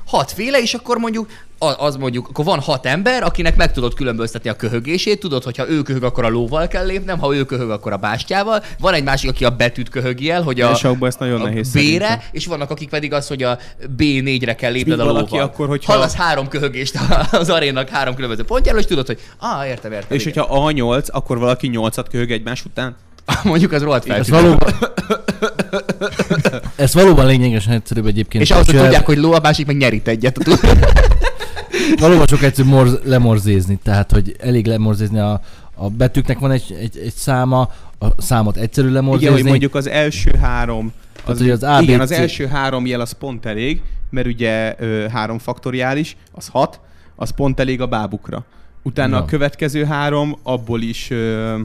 hatféle, 0.06 0.62
és 0.62 0.74
akkor 0.74 0.98
mondjuk 0.98 1.28
a- 1.58 1.86
az 1.86 1.96
mondjuk, 1.96 2.28
akkor 2.30 2.46
van 2.46 2.60
hat 2.60 2.86
ember, 2.86 3.24
akinek 3.24 3.56
meg 3.56 3.72
tudod 3.72 3.94
különböztetni 3.94 4.50
a 4.50 4.56
köhögését, 4.56 5.20
tudod, 5.20 5.44
hogyha 5.44 5.70
ő 5.70 5.82
köhög, 5.82 6.04
akkor 6.04 6.26
a 6.26 6.30
lóval 6.30 6.68
kell 6.68 6.86
lépnem, 6.86 7.20
ha 7.20 7.36
ő 7.36 7.46
köhög, 7.46 7.70
akkor 7.70 7.92
a 7.92 7.98
bástyával. 7.98 8.64
Van 8.80 8.94
egy 8.94 9.04
másik, 9.04 9.30
aki 9.30 9.46
a 9.46 9.50
betűt 9.50 9.90
köhögi 9.90 10.30
el, 10.30 10.42
hogy 10.42 10.62
a, 10.62 10.80
ezt 11.02 11.20
nagyon 11.20 11.42
a 11.42 11.44
nehéz 11.44 11.72
B-re, 11.72 11.82
szerintem. 11.82 12.20
és 12.32 12.46
vannak, 12.46 12.70
akik 12.70 12.90
pedig 12.90 13.14
az, 13.14 13.28
hogy 13.28 13.44
a 13.44 13.58
B4-re 13.98 14.56
kell 14.56 14.72
lépned 14.72 15.00
a 15.00 15.04
lóval. 15.06 15.40
akkor, 15.42 15.68
hogyha- 15.68 15.92
Hallasz 15.94 16.16
három 16.16 16.48
köhögést 16.48 17.00
az 17.32 17.50
arénak 17.50 17.90
három 17.90 18.16
különböző 18.16 18.44
pontjáról, 18.44 18.80
és 18.82 18.86
tudod, 18.88 19.06
hogy 19.06 19.20
ah, 19.38 19.68
értem, 19.68 19.92
értem. 19.92 20.18
És 20.18 20.26
igen. 20.26 20.44
hogyha 20.44 20.70
A8, 20.72 21.08
akkor 21.12 21.38
valaki 21.38 21.70
8-at 21.74 22.06
köhög 22.12 22.32
egymás 22.32 22.66
után? 22.66 22.96
mondjuk 23.44 23.72
az 23.72 23.82
rohadt 23.84 24.10
Ez 24.10 24.28
feltűnő. 24.28 24.42
valóban... 24.42 24.74
Ez 26.76 26.94
valóban 26.94 27.26
lényegesen 27.26 27.74
egyszerűbb 27.74 28.06
egyébként. 28.06 28.44
És 28.44 28.52
ahhoz, 28.52 28.66
hogy 28.66 28.80
tudják, 28.80 29.06
hogy 29.06 29.18
ló, 29.18 29.32
a 29.32 29.40
másik 29.44 29.66
meg 29.66 29.78
nyerít 29.78 30.08
egyet. 30.08 30.38
Valóban 32.00 32.28
sok 32.28 32.44
egyszerű 32.44 32.70
morz, 32.70 33.00
lemorzézni, 33.04 33.80
tehát 33.84 34.12
hogy 34.12 34.36
elég 34.40 34.66
lemorzézni 34.66 35.20
a, 35.20 35.42
a 35.76 35.90
betűknek 35.90 36.40
van 36.40 36.52
egy, 36.52 36.76
egy, 36.80 36.98
egy 36.98 37.14
száma, 37.16 37.70
a 38.00 38.22
számot 38.22 38.58
egyszerű 38.58 38.90
lemorzézni. 38.90 39.26
Igen, 39.26 39.42
hogy 39.42 39.50
mondjuk 39.50 39.76
az 39.76 39.88
első 39.88 40.32
három 40.42 40.94
Tehát, 41.26 41.42
hogy 41.42 41.50
az 41.50 41.64
ABC 41.64 41.82
igen, 41.82 42.00
az 42.00 42.12
első 42.12 42.48
három 42.48 42.86
jel 42.86 43.02
az 43.02 43.12
pont 43.12 43.46
elég, 43.46 43.82
mert 44.10 44.28
ugye 44.28 44.76
ö, 44.80 45.08
három 45.08 45.38
faktoriális, 45.40 46.16
az 46.32 46.48
hat, 46.48 46.80
az 47.16 47.30
pont 47.30 47.60
elég 47.60 47.82
a 47.82 47.88
bábukra. 47.88 48.46
Utána 48.84 49.16
Ja. 49.16 49.22
a 49.22 49.26
következő 49.26 49.84
három, 49.84 50.40
abból 50.44 50.82
is, 50.82 51.10
ö, 51.10 51.60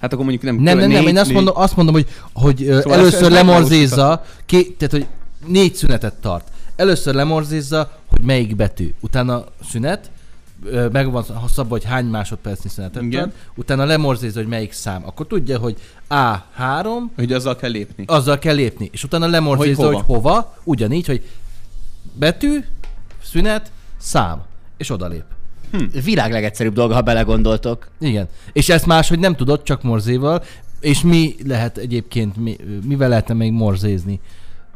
hát 0.00 0.12
akkor 0.12 0.24
mondjuk 0.24 0.42
nem... 0.42 0.62
Nem, 0.62 0.78
nem, 0.78 0.90
nem, 0.90 1.06
én 1.06 1.18
azt 1.18 1.32
mondom, 1.32 1.56
azt 1.56 1.76
mondom 1.76 1.94
hogy, 1.94 2.06
hogy 2.32 2.56
Szóval 2.56 2.92
először 2.98 3.30
lemorzézza, 3.30 4.24
ké, 4.46 4.62
tehát 4.62 4.92
hogy 4.92 5.06
négy 5.46 5.74
szünetet 5.74 6.14
tart. 6.14 6.48
Először 6.76 7.14
lemorzézza, 7.14 7.90
hogy 8.06 8.20
melyik 8.20 8.56
betű. 8.56 8.94
Utána 9.00 9.44
szünet, 9.70 10.10
meg 10.92 11.10
van 11.10 11.24
szabva, 11.54 11.70
hogy 11.70 11.84
hány 11.84 12.04
másodpercnyi 12.04 12.70
szünetet 12.70 13.02
Igen. 13.02 13.20
tart. 13.22 13.34
Utána 13.54 13.84
lemorzézza, 13.84 14.38
hogy 14.38 14.48
melyik 14.48 14.72
szám. 14.72 15.02
Akkor 15.06 15.26
tudja, 15.26 15.58
hogy 15.58 15.76
A3, 16.08 16.86
Hogy 17.16 17.32
azzal 17.32 17.56
kell 17.56 17.70
lépni. 17.70 18.04
azzal 18.06 18.38
kell 18.38 18.54
lépni. 18.54 18.88
És 18.92 19.04
utána 19.04 19.26
lemorzézza, 19.26 19.86
Hogy 19.86 19.94
hogy 19.94 20.04
hova. 20.06 20.56
Ugyanígy, 20.64 21.06
hogy 21.06 21.28
betű, 22.12 22.64
szünet, 23.22 23.70
szám. 23.98 24.42
És 24.76 24.90
odalép. 24.90 25.24
Világ 26.04 26.32
legegyszerűbb 26.32 26.74
dolga, 26.74 26.94
ha 26.94 27.00
belegondoltok. 27.00 27.88
Igen. 28.00 28.28
És 28.52 28.68
ezt 28.68 28.86
máshogy 28.86 29.18
nem 29.18 29.34
tudod, 29.34 29.62
csak 29.62 29.82
morzéval. 29.82 30.42
És 30.80 31.02
mi 31.02 31.34
lehet 31.46 31.78
egyébként, 31.78 32.36
mi, 32.36 32.56
mivel 32.86 33.08
lehetne 33.08 33.34
még 33.34 33.52
morzézni? 33.52 34.20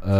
Uh, 0.02 0.10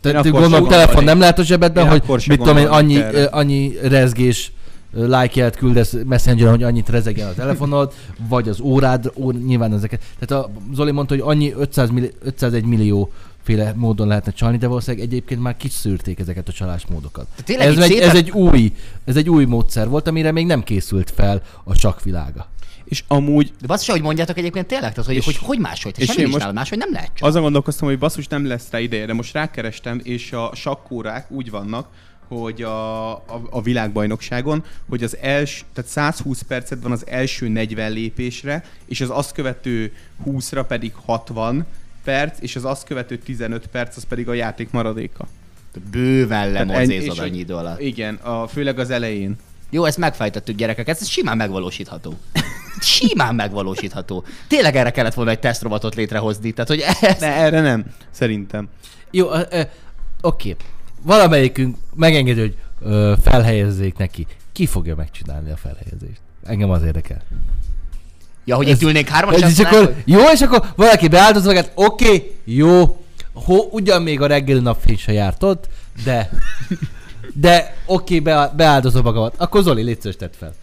te, 0.00 0.20
te 0.20 0.28
gondolom, 0.28 0.68
telefon 0.68 1.04
nem 1.04 1.18
lehet 1.18 1.38
a 1.38 1.42
zsebedben, 1.42 1.84
Én 1.84 1.90
hogy 1.90 2.02
mit 2.26 2.38
tudom 2.38 2.56
én, 2.56 2.66
annyi, 2.66 2.96
erre. 2.96 3.24
annyi 3.24 3.72
rezgés 3.82 4.52
ö, 4.92 5.18
like-jelt 5.20 5.56
küldesz 5.56 5.96
messengeren, 6.06 6.50
hogy 6.52 6.62
annyit 6.62 6.88
rezegjen 6.88 7.28
a 7.28 7.32
telefonod, 7.32 7.92
vagy 8.28 8.48
az 8.48 8.60
órád, 8.60 9.12
ó, 9.14 9.30
nyilván 9.30 9.72
ezeket. 9.72 10.00
Tehát 10.18 10.44
a 10.44 10.50
Zoli 10.74 10.90
mondta, 10.90 11.14
hogy 11.14 11.22
annyi 11.26 11.52
500 11.52 11.90
milli, 11.90 12.10
501 12.22 12.64
millió 12.64 13.12
féle 13.48 13.72
módon 13.76 14.06
lehetne 14.06 14.32
csalni, 14.32 14.56
de 14.56 14.66
valószínűleg 14.66 15.06
egyébként 15.06 15.40
már 15.40 15.56
kiszűrték 15.56 16.18
ezeket 16.18 16.48
a 16.48 16.52
csalásmódokat. 16.52 17.26
Ez 17.46 17.78
egy, 17.78 17.88
szépen- 17.90 18.08
ez, 18.08 18.14
egy 18.14 18.30
új, 18.30 18.72
ez 19.04 19.16
egy 19.16 19.28
új 19.28 19.44
módszer 19.44 19.88
volt, 19.88 20.08
amire 20.08 20.32
még 20.32 20.46
nem 20.46 20.62
készült 20.62 21.10
fel 21.10 21.42
a 21.64 21.74
sakvilága. 21.74 22.48
És 22.84 23.04
amúgy 23.08 23.52
De 23.66 23.72
azt 23.72 23.84
se, 23.84 23.92
hogy 23.92 24.02
mondjátok 24.02 24.38
egyébként 24.38 24.66
tényleg, 24.66 24.90
tehát, 24.90 25.06
hogy, 25.06 25.16
És- 25.16 25.24
hogy, 25.24 25.36
hogy 25.36 25.58
máshogy, 25.58 25.92
te 25.94 26.02
és 26.02 26.10
semmi 26.12 26.28
most- 26.30 26.52
máshogy 26.52 26.78
nem 26.78 26.92
lehet 26.92 27.10
csak. 27.14 27.28
azon 27.28 27.42
gondolkoztam, 27.42 27.88
hogy 27.88 27.98
basszus 27.98 28.26
nem 28.26 28.46
lesz 28.46 28.66
rá 28.70 28.78
ideje, 28.80 29.06
de 29.06 29.12
most 29.12 29.32
rákerestem, 29.32 30.00
és 30.02 30.32
a 30.32 30.50
sakkórák 30.54 31.30
úgy 31.30 31.50
vannak, 31.50 31.86
hogy 32.28 32.62
a, 32.62 33.10
a, 33.12 33.42
a 33.50 33.62
világbajnokságon, 33.62 34.64
hogy 34.88 35.02
az 35.02 35.16
els, 35.20 35.64
tehát 35.72 35.90
120 35.90 36.42
percet 36.42 36.82
van 36.82 36.92
az 36.92 37.06
első 37.06 37.48
40 37.48 37.92
lépésre, 37.92 38.64
és 38.86 39.00
az 39.00 39.10
azt 39.10 39.32
követő 39.32 39.92
20-ra 40.26 40.64
pedig 40.68 40.92
60 41.06 41.66
perc, 42.08 42.40
és 42.40 42.56
az 42.56 42.64
azt 42.64 42.84
követő 42.84 43.18
15 43.18 43.66
perc, 43.66 43.96
az 43.96 44.04
pedig 44.04 44.28
a 44.28 44.32
játék 44.32 44.70
maradéka. 44.70 45.26
Bőven 45.90 46.70
és- 46.70 47.18
annyi 47.18 47.38
idő 47.38 47.54
alatt. 47.54 47.80
Igen, 47.80 48.14
a, 48.14 48.46
főleg 48.46 48.78
az 48.78 48.90
elején. 48.90 49.36
Jó, 49.70 49.84
ezt 49.84 49.98
megfejtettük 49.98 50.56
gyerekek, 50.56 50.88
ez 50.88 51.06
simán 51.08 51.36
megvalósítható. 51.36 52.14
Simán 52.80 53.34
megvalósítható. 53.34 54.24
Tényleg 54.46 54.76
erre 54.76 54.90
kellett 54.90 55.14
volna 55.14 55.30
egy 55.30 55.38
tesztrobotot 55.38 55.94
létrehozni, 55.94 56.52
tehát 56.52 56.68
hogy 56.68 56.84
ez... 57.00 57.18
De 57.18 57.34
erre 57.34 57.60
nem, 57.60 57.84
szerintem. 58.10 58.68
Jó, 59.10 59.32
ö, 59.32 59.40
ö, 59.50 59.60
oké. 60.20 60.56
Valamelyikünk 61.02 61.76
megengedi, 61.94 62.40
hogy 62.40 62.56
ö, 62.82 63.14
felhelyezzék 63.22 63.96
neki. 63.96 64.26
Ki 64.52 64.66
fogja 64.66 64.94
megcsinálni 64.94 65.50
a 65.50 65.56
felhelyezést? 65.56 66.20
Engem 66.44 66.70
az 66.70 66.82
érdekel. 66.82 67.22
Ja, 68.48 68.56
hogy 68.56 68.68
Ez- 68.68 68.76
itt 68.76 68.82
ülnénk 68.88 69.08
hárman, 69.08 69.34
és 69.34 69.42
és 69.42 69.58
akkor, 69.58 69.94
jó, 70.04 70.20
és 70.32 70.40
akkor 70.40 70.62
valaki 70.76 71.08
beáldoz 71.08 71.44
magát, 71.44 71.70
oké, 71.74 72.34
jó, 72.44 73.02
ho, 73.32 73.56
ugyan 73.70 74.02
még 74.02 74.20
a 74.20 74.26
reggeli 74.26 74.60
napfény 74.60 74.96
se 74.96 75.12
járt 75.12 75.42
ott, 75.42 75.68
de, 76.04 76.30
de 77.32 77.76
oké, 77.86 78.20
be, 78.20 78.52
beáldozom 78.56 79.02
magamat. 79.02 79.34
Akkor 79.36 79.62
Zoli, 79.62 79.82
légy 79.82 80.00
szíves, 80.00 80.16
tedd 80.16 80.30
fel. 80.38 80.54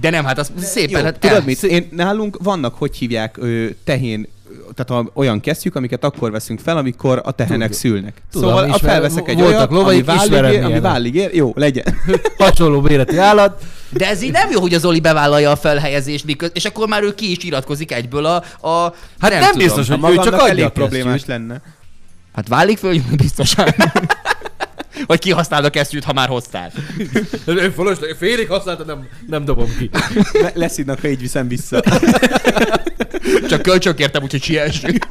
De 0.00 0.10
nem, 0.10 0.24
hát 0.24 0.38
az 0.38 0.52
szépen, 0.60 0.98
Jó, 0.98 1.04
hát 1.04 1.18
tudod 1.18 1.36
el- 1.36 1.42
mit? 1.44 1.62
Én, 1.62 1.88
nálunk 1.90 2.36
vannak, 2.42 2.74
hogy 2.74 2.96
hívják, 2.96 3.36
ö, 3.36 3.66
tehén 3.84 4.26
tehát 4.74 5.04
a, 5.04 5.10
olyan 5.14 5.40
kesztyűk, 5.40 5.74
amiket 5.74 6.04
akkor 6.04 6.30
veszünk 6.30 6.60
fel, 6.60 6.76
amikor 6.76 7.20
a 7.24 7.30
tehenek 7.30 7.70
Tudom. 7.70 7.80
szülnek. 7.80 8.22
Tudom, 8.32 8.48
szóval 8.48 8.70
a 8.70 8.78
felveszek 8.78 9.28
egy 9.28 9.40
olyat, 9.42 9.68
ami 9.68 9.74
lovaik, 9.78 10.08
ami 10.08 10.38
milyen. 10.38 10.80
vállig 10.80 11.14
ér, 11.14 11.34
jó, 11.34 11.52
legyen. 11.56 11.84
Hasonló 12.38 12.80
méretű 12.80 13.16
állat. 13.16 13.62
De 13.90 14.08
ez 14.08 14.22
így 14.22 14.32
nem 14.32 14.50
jó, 14.50 14.60
hogy 14.60 14.74
az 14.74 14.84
Oli 14.84 15.00
bevállalja 15.00 15.50
a 15.50 15.56
felhelyezést, 15.56 16.24
miköz, 16.24 16.50
és 16.54 16.64
akkor 16.64 16.88
már 16.88 17.02
ő 17.02 17.14
ki 17.14 17.30
is 17.30 17.44
iratkozik 17.44 17.92
egyből 17.92 18.24
a... 18.24 18.34
a 18.68 18.94
Hát 19.18 19.30
nem, 19.30 19.40
tudom. 19.40 19.58
biztos, 19.58 19.88
hogy 19.88 20.10
ő 20.10 20.14
csak 20.14 20.32
adja 20.32 20.48
elég 20.48 20.64
a 20.64 20.70
problémás 20.70 21.24
lenne. 21.26 21.62
Hát 22.34 22.48
válik 22.48 22.78
föl, 22.78 23.00
biztosan. 23.16 23.74
Vagy 25.06 25.18
kihasználod 25.18 25.66
a 25.66 25.70
kesztyűt, 25.70 26.04
ha 26.04 26.12
már 26.12 26.28
hoztál. 26.28 26.72
Ő 27.46 27.70
fölösleg, 27.70 28.16
félig 28.18 28.48
használta, 28.48 28.84
nem, 28.84 29.08
nem 29.26 29.44
dobom 29.44 29.76
ki. 29.78 29.90
Le- 30.32 30.52
leszidnak, 30.54 31.00
ha 31.00 31.08
így 31.08 31.20
viszem 31.20 31.48
vissza. 31.48 31.82
Csak 33.48 33.62
kölcsön 33.62 33.94
kértem, 33.94 34.22
úgyhogy 34.22 34.42
siessünk. 34.42 35.06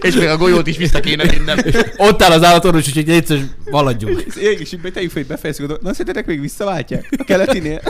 És 0.00 0.14
még 0.14 0.28
a 0.28 0.36
golyót 0.36 0.66
is 0.66 0.76
vissza 0.76 1.00
kéne 1.00 1.26
vinnem. 1.26 1.58
Ott 1.96 2.22
áll 2.22 2.30
az 2.30 2.44
állatorvos, 2.44 2.88
úgyhogy 2.88 3.10
egyszer 3.10 3.38
maladjunk. 3.70 4.24
És 4.36 4.72
így 4.72 4.80
tegyük 4.92 5.10
fel, 5.10 5.22
hogy 5.22 5.26
befejezzük. 5.26 5.82
Na, 5.82 5.90
szerintetek 5.90 6.26
még 6.26 6.40
visszaváltják? 6.40 7.08
A 7.18 7.24
keletinél? 7.24 7.80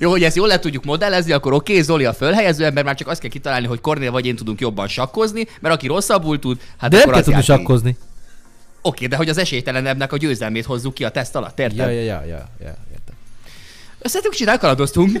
Jó, 0.00 0.10
hogy 0.10 0.22
ezt 0.22 0.36
jól 0.36 0.46
le 0.46 0.58
tudjuk 0.58 0.84
modellezni, 0.84 1.32
akkor 1.32 1.52
oké, 1.52 1.72
okay, 1.72 1.84
Zoli 1.84 2.04
a 2.04 2.12
fölhelyező 2.12 2.64
ember, 2.64 2.84
már 2.84 2.94
csak 2.94 3.08
azt 3.08 3.20
kell 3.20 3.30
kitalálni, 3.30 3.66
hogy 3.66 3.80
Kornél 3.80 4.10
vagy 4.10 4.26
én 4.26 4.36
tudunk 4.36 4.60
jobban 4.60 4.88
sakkozni, 4.88 5.46
mert 5.60 5.74
aki 5.74 5.86
rosszabbul 5.86 6.38
tud, 6.38 6.60
hát 6.78 6.90
De 6.90 6.96
nem 6.96 7.08
akkor 7.08 7.12
kell 7.12 7.22
az 7.22 7.28
tudni 7.28 7.42
sakkozni. 7.42 7.96
Oké, 8.82 9.06
de 9.06 9.16
hogy 9.16 9.28
az 9.28 9.38
esélytelenebbnek 9.38 10.12
a 10.12 10.16
győzelmét 10.16 10.64
hozzuk 10.64 10.94
ki 10.94 11.04
a 11.04 11.08
teszt 11.10 11.36
alatt, 11.36 11.58
érted? 11.58 11.78
Ja, 11.78 11.88
ja, 11.88 12.00
ja, 12.00 12.24
ja, 12.26 12.48
ja, 12.60 12.76
értem. 12.92 13.14
Szerintem 14.02 14.30
kicsit 14.30 14.48
elkaladoztunk. 14.48 15.20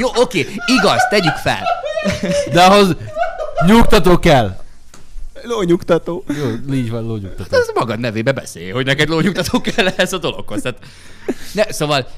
Jó, 0.00 0.08
oké, 0.14 0.46
igaz, 0.66 1.00
tegyük 1.10 1.34
fel. 1.34 1.62
De 2.52 2.62
ahhoz 2.62 2.96
nyugtató 3.66 4.18
kell. 4.18 4.56
Lónyugtató. 5.46 6.24
Jó, 6.28 6.74
így 6.74 6.90
van, 6.90 7.06
lónyugtató. 7.06 7.56
Az 7.56 7.70
magad 7.74 7.98
nevébe 7.98 8.32
beszél, 8.32 8.74
hogy 8.74 8.86
neked 8.86 9.08
lónyugtató 9.08 9.60
kell 9.60 9.86
ehhez 9.86 10.12
a 10.12 10.18
dologhoz. 10.18 10.62
Tehát, 10.62 10.78
ne, 11.52 11.72
szóval 11.72 12.08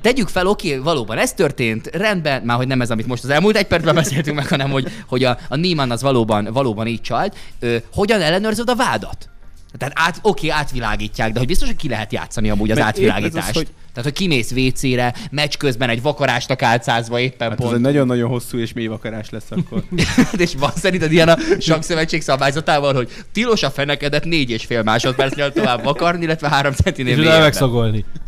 tegyük 0.00 0.28
fel, 0.28 0.46
oké, 0.46 0.76
valóban 0.76 1.18
ez 1.18 1.32
történt, 1.32 1.86
rendben, 1.86 2.42
már 2.42 2.56
hogy 2.56 2.66
nem 2.66 2.80
ez, 2.80 2.90
amit 2.90 3.06
most 3.06 3.24
az 3.24 3.30
elmúlt 3.30 3.56
egy 3.56 3.66
percben 3.66 3.94
beszéltünk 3.94 4.36
meg, 4.36 4.48
hanem 4.48 4.70
hogy, 4.70 4.88
hogy 5.08 5.24
a, 5.24 5.38
a 5.48 5.56
Niemann 5.56 5.90
az 5.90 6.02
valóban, 6.02 6.48
valóban 6.52 6.86
így 6.86 7.00
csalt. 7.00 7.36
Ö, 7.60 7.76
hogyan 7.92 8.20
ellenőrzöd 8.20 8.70
a 8.70 8.76
vádat? 8.76 9.28
Tehát 9.78 9.94
át, 9.96 10.18
oké, 10.22 10.48
átvilágítják, 10.48 11.32
de 11.32 11.38
hogy 11.38 11.48
biztos, 11.48 11.68
hogy 11.68 11.76
ki 11.76 11.88
lehet 11.88 12.12
játszani 12.12 12.50
amúgy 12.50 12.70
az 12.70 12.78
Mert 12.78 12.88
ez 12.98 13.02
az, 13.04 13.08
átvilágítást. 13.10 13.54
hogy- 13.56 13.68
Tehát, 13.94 14.04
hogy 14.10 14.18
kimész 14.18 14.50
WC-re, 14.52 15.14
meccs 15.30 15.54
közben 15.56 15.88
egy 15.88 16.02
vakarásnak 16.02 16.62
álcázva 16.62 17.20
éppen 17.20 17.48
Hát 17.50 17.58
ez 17.58 17.64
pont. 17.64 17.76
egy 17.76 17.80
nagyon-nagyon 17.82 18.28
hosszú 18.28 18.58
és 18.58 18.72
mély 18.72 18.86
vakarás 18.86 19.30
lesz 19.30 19.50
akkor. 19.50 19.82
és 20.36 20.52
van 20.58 20.70
szerinted 20.76 21.12
ilyen 21.12 21.28
a 21.28 21.36
sakszövetség 21.58 22.22
szabályzatával, 22.22 22.94
hogy 22.94 23.10
tilos 23.32 23.62
a 23.62 23.70
fenekedet 23.70 24.24
négy 24.24 24.50
és 24.50 24.64
fél 24.64 24.82
másodpercnél 24.82 25.52
tovább 25.52 25.84
vakarni, 25.84 26.24
illetve 26.24 26.48
három 26.48 26.72
centinél 26.72 27.12
És 27.12 27.18
utána 27.18 27.44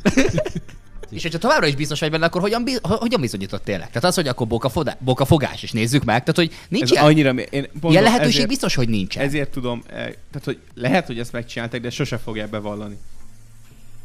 megszagolni. 1.13 1.17
És 1.17 1.23
hogyha 1.23 1.39
továbbra 1.39 1.67
is 1.67 1.75
biztos 1.75 2.01
vagy 2.01 2.11
benne, 2.11 2.27
akkor 2.27 2.41
hogyan, 2.41 2.65
bi- 2.65 2.79
ho- 2.83 2.99
hogyan 3.01 3.21
bizonyított 3.21 3.65
tényleg? 3.65 3.87
Tehát 3.87 4.05
az, 4.05 4.15
hogy 4.15 4.29
akkor 4.29 4.47
boka, 4.47 4.69
foda, 4.69 4.97
boka 4.99 5.25
fogás, 5.25 5.63
és 5.63 5.73
nézzük 5.73 6.05
meg. 6.05 6.19
Tehát, 6.25 6.37
hogy 6.37 6.59
nincs 6.69 6.83
Ez 6.83 6.91
ilyen, 6.91 7.05
annyira... 7.05 7.31
Én 7.31 7.67
mondom, 7.73 7.91
ilyen 7.91 8.03
lehetőség 8.03 8.33
ezért, 8.35 8.49
biztos, 8.49 8.75
hogy 8.75 8.89
nincsen. 8.89 9.23
ezért 9.23 9.51
tudom, 9.51 9.83
eh, 9.87 9.95
tehát 9.97 10.45
hogy 10.45 10.59
lehet, 10.75 11.07
hogy 11.07 11.19
ezt 11.19 11.33
megcsinálták, 11.33 11.81
de 11.81 11.91
sose 11.91 12.19
fogják 12.19 12.51
bevallani. 12.51 12.97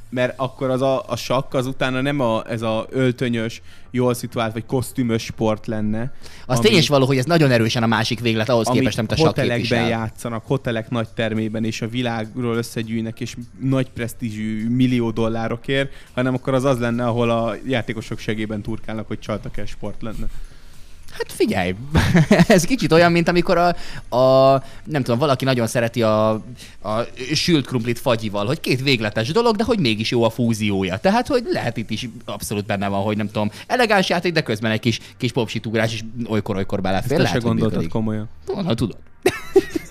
Mert 0.09 0.33
akkor 0.35 0.69
az 0.69 0.81
a, 0.81 1.03
a 1.07 1.15
sakk 1.15 1.53
az 1.53 1.65
utána 1.65 2.01
nem 2.01 2.19
a, 2.19 2.43
ez 2.49 2.61
a 2.61 2.87
öltönyös, 2.89 3.61
jól 3.91 4.13
szituált, 4.13 4.53
vagy 4.53 4.65
kosztümös 4.65 5.23
sport 5.23 5.67
lenne. 5.67 6.13
Az 6.45 6.59
tény 6.59 6.83
való, 6.87 7.05
hogy 7.05 7.17
ez 7.17 7.25
nagyon 7.25 7.51
erősen 7.51 7.83
a 7.83 7.87
másik 7.87 8.19
véglet 8.19 8.49
ahhoz 8.49 8.67
képest, 8.67 8.97
amit 8.97 9.11
a 9.11 9.15
sakk 9.15 9.27
hotelekben 9.27 9.57
képvisel. 9.57 9.87
játszanak, 9.87 10.43
hotelek 10.45 10.89
nagy 10.89 11.07
termében, 11.09 11.63
és 11.63 11.81
a 11.81 11.87
világról 11.87 12.55
összegyűjnek, 12.55 13.19
és 13.19 13.35
nagy 13.59 13.89
presztízsű 13.89 14.69
millió 14.69 15.11
dollárokért, 15.11 15.91
hanem 16.13 16.33
akkor 16.33 16.53
az 16.53 16.63
az 16.63 16.79
lenne, 16.79 17.05
ahol 17.05 17.29
a 17.29 17.55
játékosok 17.65 18.19
segében 18.19 18.61
turkálnak, 18.61 19.07
hogy 19.07 19.19
csaltak-e 19.19 19.65
sport 19.65 20.01
lenne. 20.01 20.27
Hát 21.17 21.31
figyelj, 21.31 21.75
ez 22.47 22.63
kicsit 22.63 22.91
olyan, 22.91 23.11
mint 23.11 23.27
amikor 23.27 23.57
a, 23.57 23.67
a 24.17 24.63
nem 24.83 25.03
tudom, 25.03 25.19
valaki 25.19 25.45
nagyon 25.45 25.67
szereti 25.67 26.01
a, 26.01 26.29
a 26.81 27.03
sült 27.33 27.65
krumplit 27.65 27.99
fagyival, 27.99 28.45
hogy 28.45 28.59
két 28.59 28.81
végletes 28.81 29.31
dolog, 29.31 29.55
de 29.55 29.63
hogy 29.63 29.79
mégis 29.79 30.11
jó 30.11 30.23
a 30.23 30.29
fúziója. 30.29 30.97
Tehát, 30.97 31.27
hogy 31.27 31.43
lehet 31.51 31.77
itt 31.77 31.89
is 31.89 32.09
abszolút 32.25 32.65
benne 32.65 32.87
van, 32.87 33.01
hogy 33.01 33.17
nem 33.17 33.27
tudom, 33.27 33.51
elegáns 33.67 34.09
játék, 34.09 34.33
de 34.33 34.41
közben 34.41 34.71
egy 34.71 34.79
kis, 34.79 34.99
kis 35.17 35.31
popsitugrás 35.31 35.93
is 35.93 36.03
olykor-olykor 36.27 36.81
belefér. 36.81 37.11
Ezt 37.11 37.19
se 37.19 37.23
Lehet, 37.23 37.41
hogy 37.41 37.51
gondoltad 37.51 37.87
komolyan. 37.87 38.29
Honnan 38.45 38.75
tudod? 38.75 38.97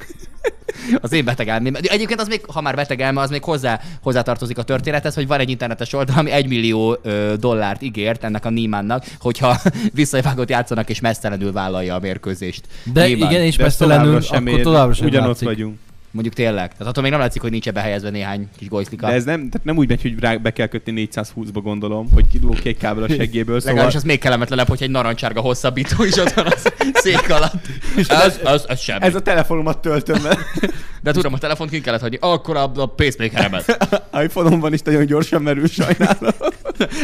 Az 1.01 1.13
én 1.13 1.25
beteg 1.25 1.49
elmém. 1.49 1.75
Egyébként 1.83 2.21
az 2.21 2.29
még, 2.29 2.41
ha 2.53 2.61
már 2.61 2.75
beteg 2.75 3.01
elme, 3.01 3.21
az 3.21 3.31
még 3.31 3.45
hozzá, 3.45 3.81
hozzátartozik 4.03 4.59
a 4.59 4.63
történethez, 4.63 5.15
hogy 5.15 5.27
van 5.27 5.41
egy 5.41 5.51
internetes 5.51 5.93
oldal, 5.93 6.19
ami 6.19 6.31
egy 6.31 6.49
millió 6.49 6.99
ö, 7.03 7.35
dollárt 7.41 7.83
ígért 7.83 8.25
ennek 8.25 8.45
a 8.45 8.51
Niemannnak, 8.51 9.05
hogyha 9.19 9.57
visszavágott 9.93 10.49
játszanak 10.51 10.89
és 10.89 11.01
mesztelenül 11.01 11.53
vállalja 11.53 11.95
a 11.95 11.99
mérkőzést. 11.99 12.63
De 12.93 13.07
Niemann. 13.07 13.31
igen, 13.31 13.43
és 13.43 13.57
De 13.57 13.63
mesztelenül, 13.63 14.05
továbbra 14.05 14.27
sem 14.27 14.47
akkor 14.47 14.61
továbbra 14.61 14.95
sem 14.95 15.07
ugyanott 15.07 15.27
látszik. 15.29 15.47
vagyunk. 15.49 15.79
Mondjuk 16.17 16.35
tényleg. 16.35 16.71
Tehát 16.71 16.87
attól 16.87 17.03
még 17.03 17.13
nem 17.13 17.21
látszik, 17.21 17.41
hogy 17.41 17.51
nincs 17.51 17.69
ebbe 17.69 17.81
helyezve 17.81 18.11
néhány 18.11 18.49
kis 18.59 18.69
gojszlika. 18.69 19.07
De 19.07 19.13
ez 19.13 19.25
nem, 19.25 19.49
tehát 19.49 19.67
nem 19.67 19.77
úgy 19.77 19.89
megy, 19.89 20.03
hogy 20.03 20.21
rá 20.21 20.37
be 20.37 20.53
kell 20.53 20.67
kötni 20.67 21.09
420-ba 21.13 21.61
gondolom, 21.63 22.09
hogy 22.13 22.27
kidugok 22.29 22.65
egy 22.65 22.77
kábel 22.77 23.03
a 23.03 23.09
seggéből, 23.19 23.59
szóval 23.59 23.75
Legalábbis 23.75 23.97
az 23.97 24.03
még 24.03 24.19
kellemetlenebb, 24.19 24.69
hogy 24.69 24.83
egy 24.83 24.91
narancsárga 24.91 25.41
hosszabbító 25.41 26.05
is 26.05 26.17
ott 26.17 26.33
van 26.33 26.47
a 26.47 26.55
szék 27.05 27.31
alatt. 27.31 27.67
Ez, 28.09 28.41
ez, 28.45 28.65
ez 28.69 28.81
semmi. 28.81 29.05
ez 29.05 29.15
a 29.15 29.23
telefonomat 29.23 29.79
töltöm 29.79 30.23
le. 30.23 30.39
De 31.03 31.13
tudom, 31.13 31.33
a 31.33 31.39
telefont 31.39 31.71
kint 31.71 31.83
kellett 31.83 32.01
hagyni. 32.01 32.19
Akkor 32.21 32.57
a, 32.57 32.73
a 32.77 32.87
pacemakeremet. 32.87 33.87
iPhone-on 34.23 34.73
is 34.73 34.81
nagyon 34.81 35.07
gyorsan 35.07 35.43
merül 35.43 35.67
sajnálom. 35.67 36.33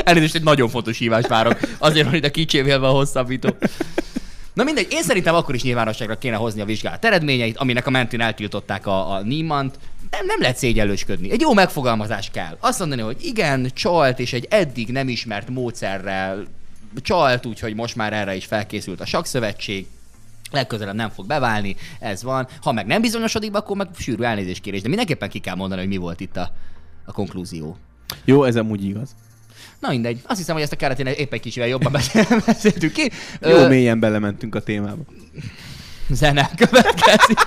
Elnézést, 0.05 0.35
egy 0.35 0.43
nagyon 0.43 0.69
fontos 0.69 0.99
hívást 0.99 1.29
várok. 1.29 1.59
Azért 1.79 2.05
van 2.05 2.15
ide 2.15 2.31
kicsévélve 2.31 2.87
a 2.87 2.91
hosszabbító. 2.91 3.49
Na 4.53 4.65
mindegy, 4.65 4.87
én 4.91 5.03
szerintem 5.03 5.35
akkor 5.35 5.55
is 5.55 5.63
nyilvánosságra 5.63 6.19
kéne 6.19 6.37
hozni 6.37 6.61
a 6.61 6.65
vizsgálat 6.65 7.05
eredményeit, 7.05 7.57
aminek 7.57 7.87
a 7.87 7.91
mentén 7.91 8.21
eltiltották 8.21 8.87
a, 8.87 9.11
a 9.13 9.21
Niemant. 9.21 9.79
Nem, 10.11 10.27
nem 10.27 10.41
lehet 10.41 10.57
szégyellősködni. 10.57 11.31
Egy 11.31 11.41
jó 11.41 11.53
megfogalmazás 11.53 12.31
kell. 12.31 12.57
Azt 12.61 12.79
mondani, 12.79 13.03
hogy 13.03 13.17
igen, 13.21 13.71
csalt, 13.75 14.19
és 14.19 14.33
egy 14.33 14.47
eddig 14.51 14.89
nem 14.89 15.09
ismert 15.09 15.49
módszerrel 15.49 16.45
csalt, 16.97 17.47
úgyhogy 17.47 17.75
most 17.75 17.97
már 17.97 18.13
erre 18.13 18.35
is 18.35 18.45
felkészült 18.45 19.01
a 19.01 19.07
sakszövetség. 19.07 19.87
Legközelebb 20.51 20.95
nem 20.95 21.11
fog 21.11 21.27
beválni, 21.27 21.77
ez 22.01 22.23
van. 22.23 22.49
Ha 22.63 22.73
meg 22.73 22.87
nem 22.87 23.01
bizonyosodik 23.01 23.55
akkor 23.55 23.77
meg 23.77 23.89
sűrű 23.99 24.23
elnézéskérés. 24.23 24.83
De 24.83 24.89
mindenképpen 24.89 25.29
ki 25.29 25.39
kell 25.39 25.55
mondani, 25.55 25.81
hogy 25.81 25.91
mi 25.91 25.97
volt 25.97 26.21
itt 26.21 26.37
a, 26.37 26.53
a 27.05 27.13
konklúzió. 27.13 27.77
Jó, 28.25 28.45
ez 28.45 28.57
amúgy 28.57 28.85
igaz. 28.85 29.15
Na 29.83 29.89
mindegy. 29.89 30.21
Azt 30.25 30.39
hiszem, 30.39 30.55
hogy 30.55 30.63
ezt 30.63 30.73
a 30.73 30.77
keretén 30.77 31.07
épp 31.07 31.33
egy 31.33 31.41
kicsivel 31.41 31.69
jobban 31.69 31.93
beszéltük 32.47 32.93
ki. 32.93 33.11
Jó 33.41 33.67
mélyen 33.67 34.01
belementünk 34.01 34.55
a 34.55 34.61
témába. 34.61 35.03
Zene 36.11 36.51
következik. 36.57 37.39